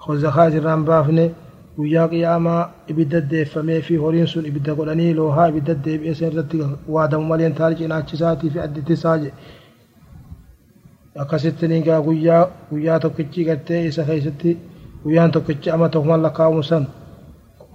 [0.04, 1.32] خو زخاج رام بافني
[1.78, 6.58] guyyaa qiyaamaa ibidda deeffamee fi horiin sun ibidda godhanii loohaa ibidda deebi'ee seen irratti
[6.96, 9.30] waadamu maleen taali cinaachisaati fi addittisaa je
[11.24, 14.58] akkasitti nigaa guyyaa guyyaa tokkichi gartee isa keessatti
[15.04, 16.86] guyyaan tokkichi ama tokkuman lakkaa'amu san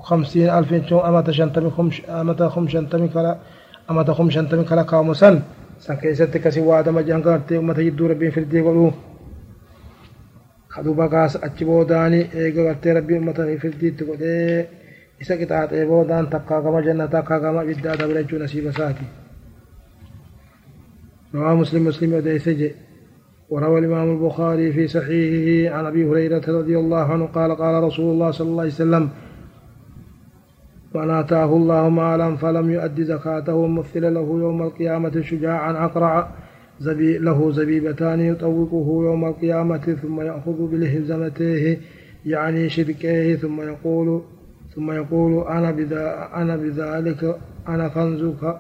[0.09, 3.33] خمسين ألف شو أمة شنتمي خمش أمة خم شنتمي كلا
[3.91, 5.37] أمة خم شنتمي كلا كاموسن
[5.85, 8.93] san keessatti kasi waadama jedhan gartee ummata jidduu rabbiin firdii godhuu
[10.75, 14.69] kaduba gaas achi boodaani eega gartee rabbiin ummata firdiitti godhee
[15.21, 19.07] isa qixaaxee boodaan takkaa gama jannataa takkaa gama ibiddaa dabra jechuu nasiiba isaati
[21.35, 22.71] رواه مسلم مسلم وديسج
[23.51, 28.31] وروى الإمام البخاري في صحيحه عن أبي هريرة رضي الله عنه قال قال رسول الله
[28.31, 29.09] صلى الله عليه وسلم
[30.95, 36.29] من آتاه الله مالا فلم يؤد زكاته مثل له يوم القيامة شجاعا أقرع
[36.89, 41.79] له زبيبتان يطوقه يوم القيامة ثم يأخذ بلهزمتيه
[42.27, 44.23] يعني شركيه ثم يقول
[44.75, 47.37] ثم يقول أنا بذا أنا بذلك
[47.69, 48.57] أنا كنزك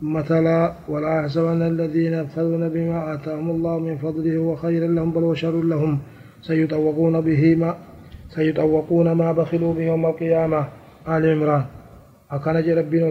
[0.00, 5.22] ثم تلا ولا يحسبن الذين يبخلون بما آتاهم الله من فضله هو خير لهم بل
[5.22, 5.98] وشر لهم.
[6.42, 7.74] سيطوقون به ما
[8.30, 10.64] سيطوقون ما بخلوا به يوم القيامة.
[11.08, 11.64] آل عمران.
[12.30, 13.04] akkana jedhe rabbiin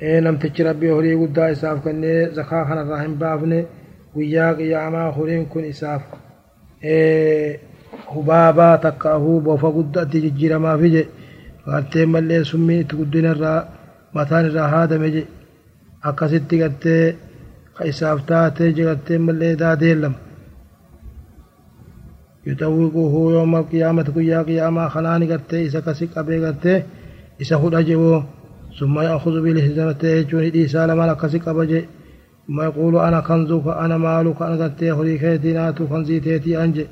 [0.00, 3.66] namtichi rabbii horii guddaa isaaf kennee zakaa kanarraa hin baafne
[4.14, 6.02] guyyaa qiyaamaa horiin kun isaaf
[8.14, 11.02] hubaabaa takka ahuu bofa guddaatti jijjiiramaafi je
[11.66, 13.60] gartee mallee summiin itti guddinarraa
[14.14, 15.26] mataan irraa haadame je.
[16.08, 17.16] Akkasitti gartee
[17.90, 20.18] isaaf taatee jirtee mallee daadeellama
[22.46, 26.78] yuxawwiquhu yooma qiyaamati guyyaa qiyaamaa kanaani gartee isa kasi qabee gartee
[27.38, 28.22] isa hudha jewoo.
[28.78, 31.80] ثم يأخذ بالهزمته جوني إيسا لما لكسي قبجي
[32.46, 36.86] ثم يقول أنا كنزك أنا مالك أنا قرتي خري كيتي ناتو خنزي تيتي أنجي.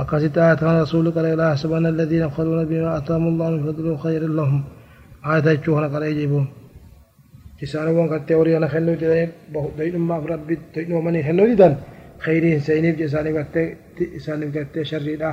[0.00, 4.60] أكسي تآت عن رسولك لا يحسبن الذين يبخلون بما أتاهم الله من فضله خير لهم.
[5.26, 6.46] آية يجوهنا قال يجيبون.
[7.62, 8.94] إسان وان قرتي وريانا خنو
[9.78, 11.74] دين ما ربي دين ومني خنو دين
[12.24, 13.64] خيرين سينيف جساني قرتي
[14.18, 15.30] isaaniif gartee sharriidha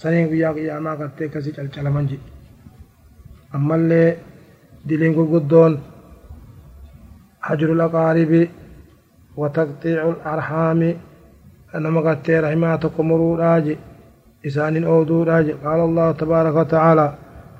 [0.00, 2.26] saniin guyyaa qiyaamaa gartee kasii calcalaman jedhe
[3.56, 4.08] ammallee
[4.88, 5.78] diliin gurguddoon
[7.46, 8.42] hajrul aqaaribi
[9.36, 10.90] wa taqxiicu arhaami
[11.84, 13.78] nama gartee rahimaa tokko muruudhaa je
[14.48, 17.06] isaanin ooduudhaa je qaala allahu tabaaraka watacaala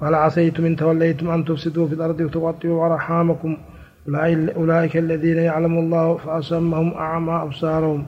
[0.01, 3.57] فهل عسيتم إن توليتم أن تفسدوا في الأرض وتقطعوا أرحامكم
[4.57, 8.07] أولئك الذين يعلم الله فأسمهم أعمى أبصارهم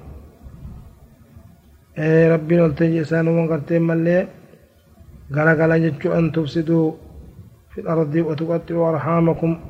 [2.32, 4.26] rabbiin ol ta'e isaanuma gartee mallee
[5.30, 7.11] galagala jechuu an tufsiduu fi ardi
[7.72, 9.60] في الأرض وتقطع أرحامكم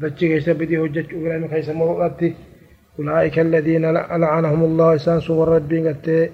[0.00, 2.34] بچي كيسا بدي حجج إبراهيم كيسا مرؤاتي
[2.98, 3.84] أولئك الذين
[4.22, 6.30] لعنهم الله إسان سور ربين قلت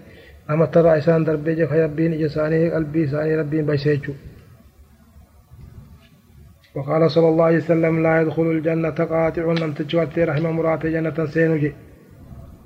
[0.50, 4.12] أما ترى إسان دربي جف حيبين إجساني قلبي إساني ربين بيسيجو.
[6.74, 9.42] وقال صلى الله عليه وسلم لا يدخل الجنة قاطع.
[9.52, 11.72] أم تجوات رحمة مرات جنة سينجي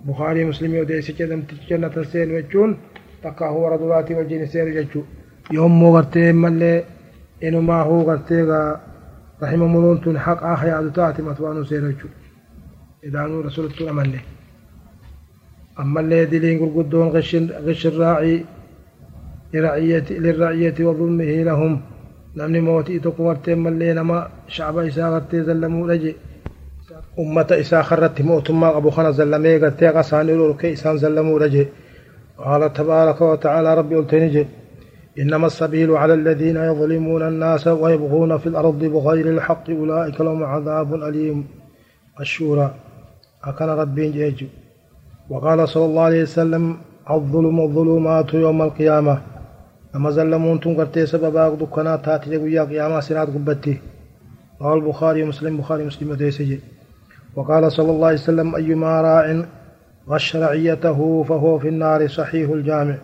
[0.07, 2.71] بخاري مسلم يوديسي كيسا جنة سينجون
[3.23, 5.03] تقاه ورد الله وجين سينجو
[5.57, 6.73] يوم مغرتين من لي
[7.45, 8.43] هو غرتي
[9.43, 12.09] رحم مرونتون حق آخي عدتاتي متوانو سين وجو
[13.05, 14.21] إذا نو رسول الله أمني
[15.79, 18.45] أما اللي دلين قرقدون غش غش الراعي
[19.55, 21.81] لرعية للرعية وظلمه لهم.
[22.37, 26.15] نمني موتي تقوى ملي نما شعب إساء غرتي زلمو رجي
[27.19, 31.67] أمة إساء خرت مؤتما أبو خنا زلمي قتي قصاني لوركي إسان زلمو رجي
[32.39, 34.47] قال تبارك وتعالى ربي قلتنجي
[35.19, 41.45] إنما السبيل على الذين يظلمون الناس ويبغون في الأرض بغير الحق أولئك لهم عذاب أليم.
[42.21, 42.75] الشورى
[43.45, 44.47] أكن ربي جيجو.
[45.31, 46.77] وقال صلى الله عليه وسلم
[47.11, 49.23] الظلم الظلمات يوم القيامة.
[49.97, 53.79] أما زلمون تنقرتي سببا دكنا تاتي يا قيامة سنات قبتي.
[54.61, 56.61] رواه البخاري ومسلم بخاري مسلم وديسجي.
[57.37, 59.45] وقال صلى الله عليه وسلم أيما راع
[60.09, 62.97] غش رعيته فهو في النار صحيح الجامع.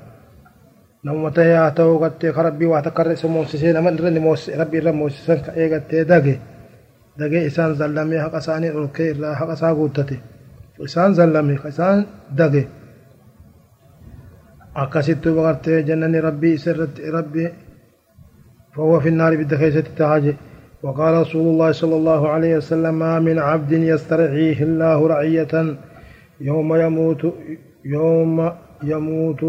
[1.04, 6.36] نمته ياتو قد ربي واتكر سموسسين من رني موس ربي رموسسن كايغت دغه
[7.18, 10.18] دغه إسان زلمي حق ساني أولكي لا حق ساغوتتي
[10.84, 12.06] إسان زلمي إسان
[12.38, 12.64] دغه
[14.76, 17.48] أكاسيتو بغرت جنني ربي سرت ربي
[18.74, 20.34] فهو في النار بالدخيسة تهاجي
[20.82, 25.54] وقال رسول الله صلى الله عليه وسلم ما من عبد يسترعيه الله رعية
[26.40, 27.22] يوم يموت
[27.84, 29.42] يوم يموت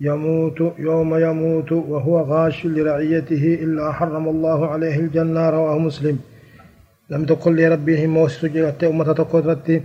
[0.00, 6.18] يموت يوم يموت وهو غاش لرعيته إلا حرم الله عليه الجنة رواه مسلم
[7.10, 9.82] لم تقل لربه موسى جلت أمة تقدرتي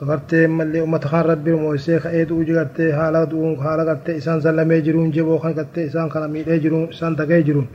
[0.00, 4.80] kagartee mallee ummata kan rabbi moosee ka'ee du'u jigartee haala du'uun haala gartee isaan sallamee
[4.86, 7.68] jiruun jiboo kan gartee isaan kana miidhee jiruun isaan dagee jiruun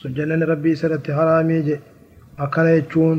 [0.00, 1.76] sun jennaan rabbi isa irratti haraamii je
[2.44, 3.18] akkana jechuun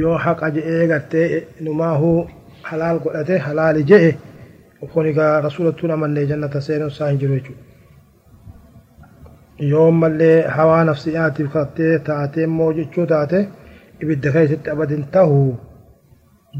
[0.00, 1.28] yoo haqa je'ee gartee
[1.60, 2.18] numaahuu
[2.62, 3.76] halaal
[4.82, 7.54] وفوني كا رسول تونا من لي جنة سينو ساين جريجو.
[9.60, 13.48] يوم من لي حوا نفسياتي فاتي تاتي موجي تشو تاتي.
[14.02, 15.52] ابد خيس تابد انتهو.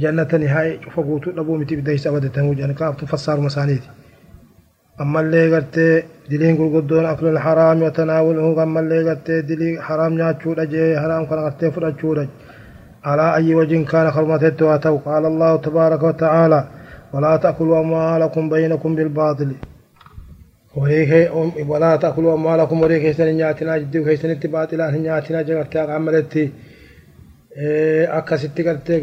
[0.02, 3.90] جنة نهاية فقوتو لبو متي بدي سابد تنو جنة كافت فصار مسانيتي.
[5.00, 8.62] أما اللي قلت دلين قل قدون أكل الحرام وتناوله.
[8.62, 12.28] أما اللي قلت دلين حرام يا تشود أجي حرام كان قلت فرد
[13.04, 16.60] على أي وجه كان خرمته التواتو قال الله تبارك وتعالى
[17.14, 19.50] ولا تأكلوا أموالكم بينكم بالباطل.
[21.70, 26.44] ولا تأكلوا أموالكم وريك هيسن نياتنا جدو هيسن اتباطلا نياتنا جغرتها عملتي
[28.18, 28.98] akkasitti gartee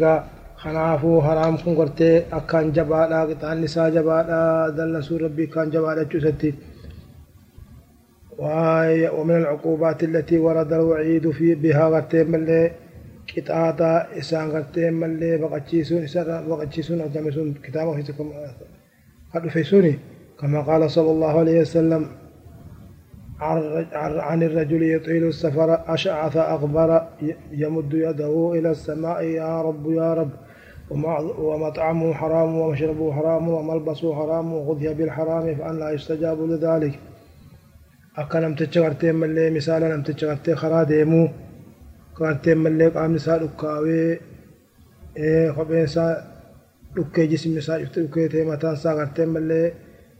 [0.62, 4.40] kanaafuu haraam kun gartee akkaan jabaadha qixaan isaa jabaadha
[4.76, 6.50] dallasuu rabbii akkaan jabaadha jechuusatti
[9.18, 11.88] ومن العقوبات التي ورد الوعيد في بها
[13.30, 18.12] غرتين ملي قطاطا إسان غرتين ملي بقتشيسون إسان بقتشيسون أجمسون كتابه في
[19.34, 19.98] قد فيسوني
[20.40, 22.06] كما قال صلى الله عليه وسلم
[24.28, 27.08] عن الرجل يطيل السفر أشعث أغبر
[27.52, 30.30] يمد يده إلى السماء يا رب يا رب
[31.38, 36.98] ومطعمه حرام ومشربه حرام وملبسه حرام وغذي بالحرام فأن لا يستجاب لذلك
[38.16, 41.28] akka namticha gartee mallee misaala namticha gartee karaa deemuu
[42.24, 44.10] gartee mallee qaamni isaa dhukkaawee
[45.56, 46.10] kopheen isaa
[46.96, 49.66] dhukkee jismi isaa cufte dhukkee ta'e mataan isaa gartee mallee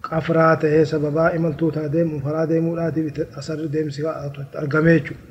[0.09, 3.07] qafraa ta'ee sababaa imaltuu tana deemu karaa deemuudhaatiif
[3.39, 4.01] asarri deemsi
[4.63, 5.23] argamee jechuudha.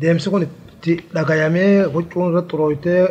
[0.00, 3.02] Deemsi kun itti dhagayamee huccuun irratti xurooytee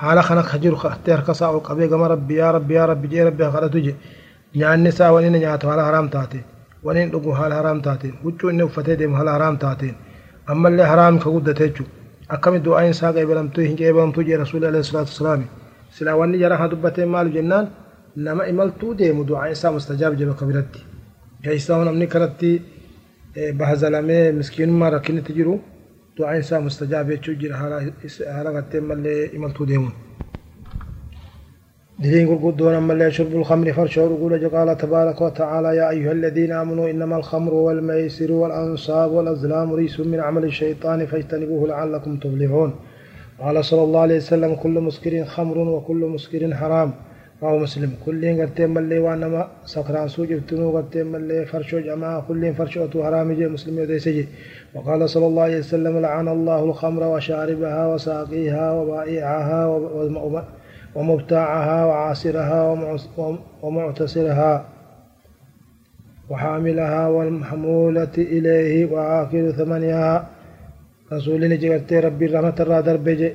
[0.00, 3.08] haala kana ka jiru hartee harka isaa ol qabee gama rabbi yaa rabbi yaa rabbi
[3.12, 3.92] jee rabbi kadhatu je
[4.58, 6.38] nyaanni isaa waan inni nyaatu haala haraam taate
[6.84, 9.94] waan inni dhugu haala haraam taateen huccuu inni uffatee deemu haala haraam taateen
[10.52, 11.92] ammallee haraam ka guddate jechuudha.
[12.34, 15.46] Akkami du'aan isaa qeebalamtuu hin qeebalamtuu jee rasuulli alayhi salaatu wasalaami.
[15.96, 17.66] Silaa wanni jara haa dubbatee maal jennaan
[18.16, 20.80] nama imaltuu deemu du'aan isaa mustajaab jee bakka biratti.
[21.44, 22.50] Keessaa namni kanatti
[23.58, 25.54] bahazalamee miskiinummaa rakkinnitti jiru
[26.18, 29.94] du'aan isaa mustajaab jechuu jira haala gartee mallee imaltuu deemuun.
[32.02, 36.90] دلين قرقودون أما اللي شرب الخمر فرشوا رقول قال تبارك وتعالى يا أيها الذين آمنوا
[36.90, 42.74] إنما الخمر والميسر والأنصاب والأزلام ريس من عمل الشيطان فاجتنبوه لعلكم تفلحون.
[43.40, 46.90] قال صلى الله عليه وسلم كل مسكر خمر وكل مسكر حرام.
[47.42, 47.90] رواه مسلم.
[48.06, 52.24] كل قرتين ملي وأنما سكران سوج ابتنو قرتين ملي فرشو جماعة.
[52.28, 54.26] كل فرشوة حرام جي مسلم يديسجي
[54.74, 59.66] وقال صلى الله عليه وسلم لعن الله الخمر وشاربها وساقيها وبائعها
[60.98, 62.60] ومبتاعها وعاصرها
[63.62, 64.52] ومعتصرها
[66.30, 70.02] وحاملها والمحمولة إليه وآخر ثمانية
[71.12, 73.30] رسول الله جلت ربي رحمة الله دربجي.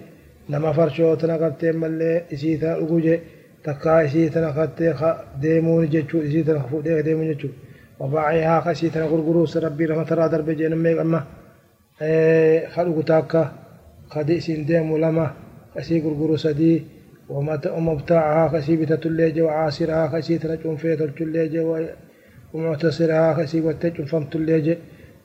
[0.49, 3.15] نما فرشو تنقلت ملي إسيتا أقوجي
[3.63, 4.77] تكا إسيتا نقلت
[5.41, 7.47] ديمون جيتشو إسيتا نخفو ديك ديمون جيتشو.
[7.99, 10.67] وباعيها خسيتا نقرقروس ربي رحمة الله دربجي.
[10.67, 11.23] نمي أما
[12.01, 13.51] إيه، خلق تاكا.
[14.09, 15.25] خدي إسين ديمو لما
[15.75, 16.83] خسي قرقروس دي
[17.77, 21.59] ومبتاعها كسي بتتلي وعاصرها كسي تنجم في تلتلي
[22.53, 24.77] ومعتصرها كسي وتجم فمتلي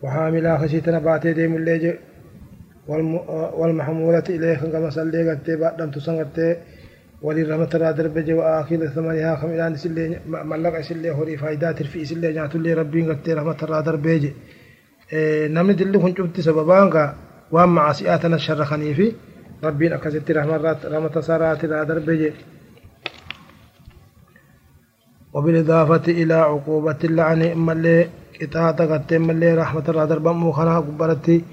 [0.02, 1.98] وحاملها كسي تنباتي ديم اللي
[3.58, 6.56] والمحمولة إليه كما سلي قد بعدم تسنغتي
[7.22, 12.72] وللرحمة را دربجة وآخر ثمنها خميلان سلي ملق سلي هوري فايدات الفي سلي جاتو اللي
[12.80, 14.32] ربين قد رحمة را دربجة
[15.54, 17.12] نمني دلي كنت سببان
[17.52, 19.12] وام معاسياتنا الشر خنيفي.
[19.64, 22.32] أكست رحمة رحمة سارات را دربجة
[25.34, 28.08] وبالإضافة إلى عقوبة اللعن ملي
[28.40, 31.44] قطاعة قد ملي رحمة را دربا مخنا قبرتي.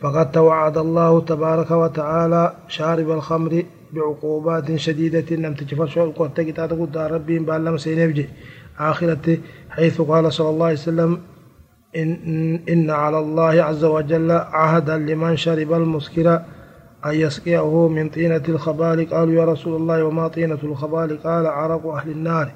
[0.00, 6.96] فقد توعد الله تبارك وتعالى شارب الخمر بعقوبات شديدة لم تجفر شو قد تقطع قد
[6.96, 8.28] ربي بالله سينبجي.
[8.78, 9.38] آخرة
[9.70, 11.20] حيث قال صلى الله عليه وسلم
[11.96, 16.40] إن, إن على الله عز وجل عهدا لمن شرب المسكر
[17.06, 19.10] أن يسقيه من طينة الخبال.
[19.10, 22.52] قالوا يا رسول الله وما طينة الخبال؟ قال عرق أهل النار.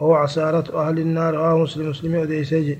[0.00, 1.36] أو عسارة أهل النار.
[1.36, 2.78] آه مسلم مسلم وديسجي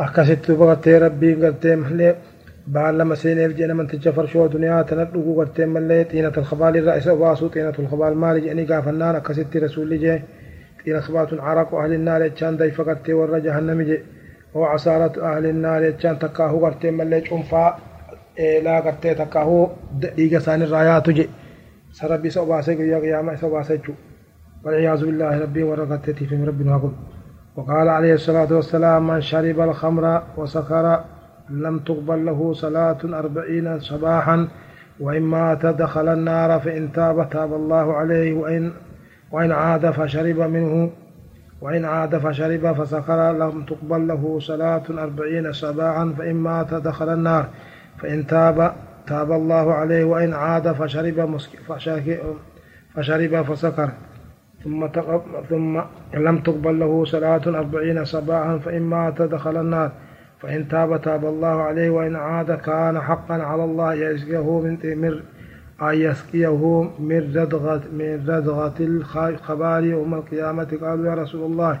[0.00, 2.16] أكست بغتي ربي قلتي محلي
[2.66, 7.74] بعلم سينيف جينا من تجفر شو دنيا تندقو قلتي ملي طينة الخبال الرئيس واسو طينة
[7.78, 8.16] الخبال.
[8.16, 9.16] مالي جاني قاف النار.
[9.16, 10.22] أكست رسول جي
[10.84, 12.26] طينة خبال عرق أهل النار.
[12.28, 14.00] جان دي فقتي ور جهنم جي.
[14.56, 15.92] أو عسارة أهل النار.
[18.36, 19.70] تكاهو قلتي ملي جنفا لا قلتي تكاهو
[20.16, 21.28] ديغا سان الرايات جي
[21.92, 23.80] سربي سوباسي يا قيامة سوباسي
[24.64, 26.92] والعياذ بالله ربي ورقتتي في رب نقول
[27.56, 31.04] وقال عليه الصلاة والسلام من شرب الخمر وسكر
[31.50, 34.48] لم تقبل له صلاة أربعين صباحا
[35.00, 38.72] وإن مات دخل النار فإن تاب تاب الله عليه وإن
[39.32, 40.90] وإن عاد فشرب منه
[41.60, 47.48] وإن عاد فشرب فسكر لم تقبل له صلاة أربعين صباحا فإن مات دخل النار
[47.98, 48.72] فإن تاب
[49.06, 51.36] تاب الله عليه وإن عاد فشرب
[52.94, 53.90] فشرب فسكر.
[54.64, 54.86] ثم
[55.50, 55.80] ثم
[56.14, 59.90] لم تقبل له صلاة أربعين صباحا فإن مات دخل النار.
[60.40, 65.20] فإن تاب تاب الله عليه وإن عاد كان حقا على الله يسقيه من
[65.82, 70.78] أن يسقيه من ردغة من ردغة الخبال يوم القيامة.
[70.82, 71.80] قالوا يا رسول الله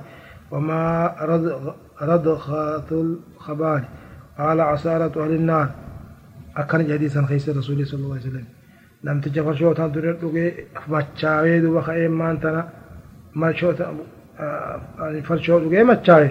[0.50, 3.84] وما ردغ ردغة الخبال
[4.38, 5.68] قال عسارة أهل النار.
[6.56, 8.44] أكن جديسا خيس رسول صلى الله عليه وسلم
[9.04, 10.16] لم تجفر شوطان تريد
[10.92, 12.62] مچاوي دوبا خيم مانتنا
[13.40, 13.94] ما شوطان
[15.28, 16.30] فرشو دوغي مچاوي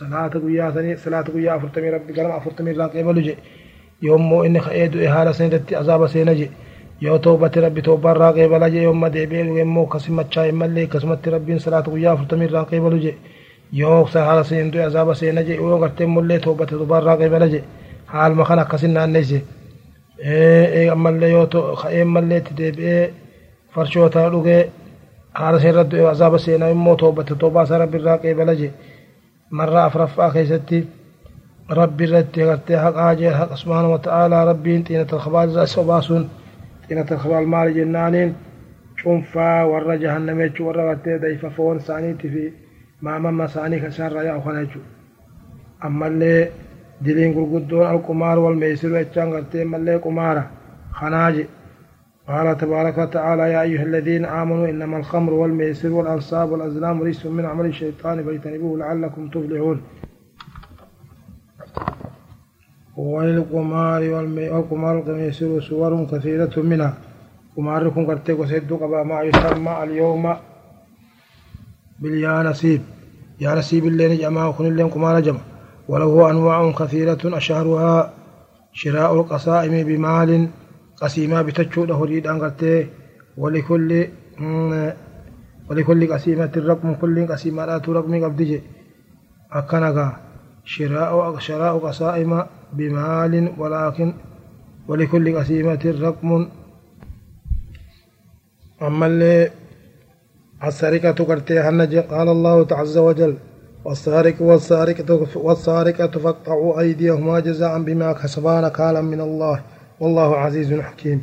[0.00, 3.34] صلاة قويا ثاني صلاة قويا أفرتمي ربي قلم أفرتمي الله قبل جي
[4.02, 6.48] يوم مو إني خيدو إهالة سندتي عذاب سينجي
[7.00, 11.30] yoo toobate rabbi toobaa irraa qeebala jee yoomma deebi'ee dhuge immoo kasimachaa hin mallee akkasumatti
[11.34, 13.12] rabbiin salaata guyyaa afurtamii irraa qeebalu je
[13.80, 17.60] yoo haala seen du'e azaaba seena je yoo gartee mullee toobate toobaa irraa qeebala je
[18.12, 19.38] haaluma kan akkasin naanneesse
[20.92, 21.46] ammallee yoo
[21.82, 23.12] ka'ee mallee itti deebi'ee
[23.74, 24.62] farshoota dhugee
[25.38, 28.68] haala seen irra du'e azaaba seena immoo toobate toobaa isaa rabbi irraa qeebala je
[29.50, 30.78] marraa afraffaa keessatti
[31.80, 36.24] rabbi irratti gartee haqaa jee haqa subhaanahu wa ta'aalaa rabbiin xiinata kabaal irraa isa obaasuun
[36.86, 38.30] xiinata kabaal maali jennaaniin
[39.02, 42.44] cunfaa warra jahanname jechuu warra gartee dayfa foon isaaniitii fi
[43.00, 44.82] maamamma isaanii isaarraa yaa'u kana jechuu
[45.86, 46.52] ammallee
[47.04, 50.42] diliin gurguddoon alqumaar wal meeysiru jechaan gartee mallee qumaara
[51.00, 51.46] kanaaje
[52.30, 57.66] قال تبارك وتعالى يا أيها الذين آمنوا إنما الخمر والميسر والأنصاب والأزلام رجس من عمل
[57.66, 59.78] الشيطان فاجتنبوه لعلكم تفلحون
[62.96, 66.94] والقمار والقمار والميسر صور كثيرة منها
[67.56, 70.24] قماركم قد وسيد قبا ما يسمى اليوم
[72.00, 72.82] باليا نسيب
[73.40, 75.40] يا نسيب اللين جماعة كن اللين قمار جمع
[75.90, 78.12] وله أنواع كثيرة أشهرها
[78.72, 80.48] شراء القصائم بمال
[81.02, 82.86] قسيمة بتجود هريد أنقرته
[83.36, 84.08] ولكل
[85.70, 88.58] ولكل قسيمة رقم كل قسيمة لا رقم قبضج
[89.52, 90.08] أكنغا
[90.64, 94.14] شراء شراء قصائم بمال ولكن
[94.88, 96.48] ولكل قسيمة رقم
[98.82, 99.50] أما اللي
[100.64, 101.18] السرقة
[102.00, 103.36] قال الله عز وجل
[103.84, 109.60] والسارق والسارقة والسارقة فاقطعوا أيديهما جزاء بما كسبا نكالا من الله
[110.00, 111.22] والله عزيز حكيم.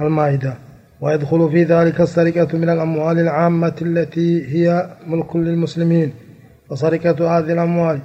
[0.00, 0.54] المائدة.
[1.00, 6.12] ويدخل في ذلك السرقة من الأموال العامة التي هي ملك للمسلمين.
[6.70, 8.00] وسرقة هذه الأموال.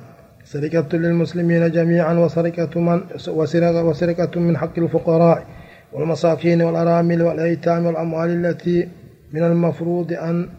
[0.45, 5.45] سرقة للمسلمين جميعا وسرقة من وسرقة, وسرقة من حق الفقراء
[5.93, 8.88] والمساكين والأرامل والأيتام والأموال التي
[9.34, 10.49] من المفروض أن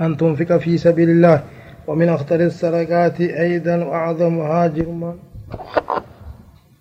[0.00, 1.42] أن تنفق في سبيل الله.
[1.86, 5.14] ومن أخطر السرقات أيضا وأعظمها جرما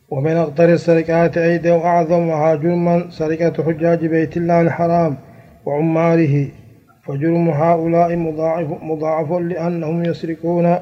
[0.10, 5.18] ومن أخطر السرقات أيضا وأعظمها جرما سرقة حجاج بيت الله الحرام
[5.66, 6.48] وعماره
[7.06, 10.76] فجرم هؤلاء مضاعف, مضاعف لأنهم يسرقون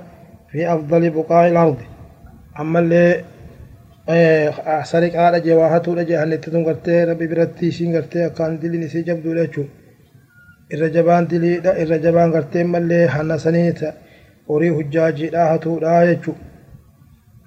[0.51, 1.77] في أفضل بقاع الأرض.
[2.59, 3.23] أما اللي
[4.83, 9.63] سرق على جواهته لجهنة تنقرتي ربي برتي شنقرتي كان دلني سيجبدو لجو
[10.73, 13.93] irra jabaan diliidha irra jabaan gartee mallee hanna saniita
[14.49, 16.31] horii hujjaajii dhaahatuudha jechu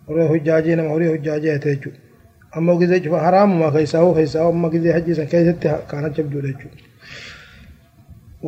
[0.08, 1.90] horii hujjaajii nama horii hujjaajii hate jechu
[2.56, 6.68] ammoo gizee cufa haraamuma keessaa'uu keessaa'uu amma gizee hajjii san keessatti kaana jabduudha jechu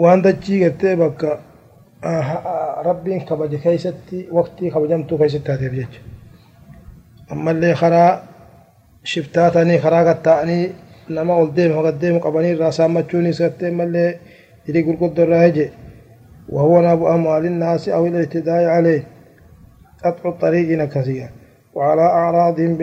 [0.03, 1.31] waan dachii gartee bakka
[2.89, 6.01] rabbiin kabaje keessatti waqtii kabajamtuu keessatti haateef jecha
[7.33, 8.11] ammallee karaa
[9.13, 10.65] shiftaa ta'anii karaa gatta'anii
[11.17, 14.11] nama ol deemu gad deemu qabanii irraa saammachuunis gartee mallee
[14.69, 15.69] إلي قرقد الراجع
[16.49, 19.05] وهو ناب أموال الناس أو الاعتداء عليه.
[20.05, 21.29] قطع الطريق كثيرا
[21.75, 22.75] وعلى أعراضهم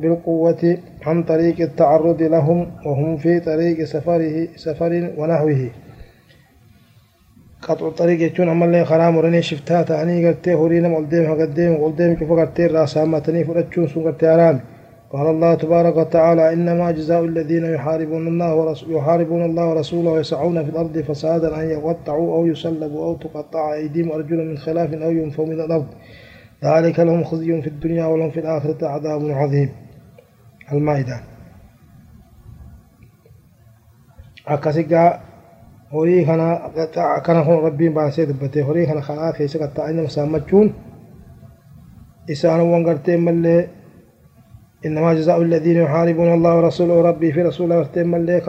[0.00, 5.70] بالقوة عن طريق التعرض لهم وهم في طريق سفره سفر ونحوه.
[7.62, 12.32] قطع الطريق يجون عمل لي خرام ورني شفتها تعني قلتي هورينا مقدم قدام قدام كيف
[12.32, 14.60] قلتي راس عمتني فرتشون سون قلتي أرامي
[15.16, 20.70] قال الله تبارك وتعالى إنما جزاء الذين يحاربون الله ورسوله يحاربون الله ورسوله ويسعون في
[20.70, 25.60] الأرض فسادا أن يقطعوا أو يسلبوا أو تقطع أيديهم وأرجلهم من خلاف أو ينفوا من
[25.60, 25.86] الأرض.
[26.64, 29.70] ذلك لهم خزي في الدنيا ولهم في الآخرة عذاب عظيم.
[30.72, 31.20] المائدة.
[34.46, 35.20] akkasigaa
[35.92, 36.60] horii kana
[37.16, 40.68] akkana kun rabbiin baasee dubbate horii kana karaa keessa qaxxaa'anii nama saammachuun
[42.34, 43.70] isaanowwan gartee mallee
[44.84, 48.42] إنما جزاء الذين يحاربون الله ورسوله وربي في رسوله ورتين ملي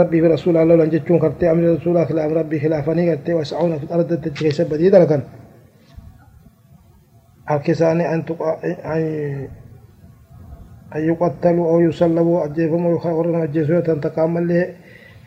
[0.00, 4.20] ربي في رسوله لولا جتون كرتي أمر رسوله خلاف ربي خلافني كرتي ويسعون في الأرض
[4.20, 5.22] تجي سبدي دركا
[7.50, 8.58] الكساني أن تقع
[10.96, 14.74] أن يقتلوا أو يسلبوا أجيفهم ويخرجون أجيسوا تنتقام اللي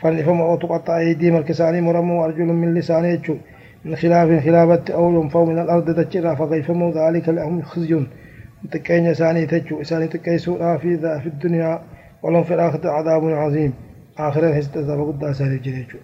[0.01, 1.35] فنفهم أو تقطع أيديهم.
[1.37, 3.37] الكساني مرموا وأرجل من لسانه
[3.85, 8.05] من خلاف خلافة أو ينفوا من الأرض تجرى فكيفهم ذلك لهم خزي.
[8.71, 11.81] تكين ساني تجو ساني تكيسوا في ذا في الدنيا
[12.23, 13.73] ولهم في الآخرة عذاب عظيم.
[14.17, 15.97] آخرة هستذاب قد ساني جريجو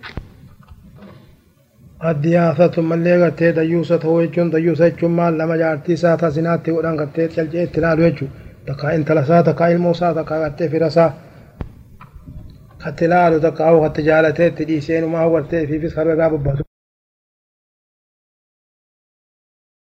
[2.05, 7.65] الدياثة ملي غتي ديوسة هو يجون ديوسة جمال لما جارتي ساتا سناتي ودان غتي تلجي
[7.65, 8.27] تنالو يجو
[8.67, 11.13] تكا انتلا ساتا كا علمو ساتا كا غتي في رسا.
[12.85, 16.66] كتلالو تكا أو غتي جالتي تديسين وما هو غتي في في سخر غاب بسو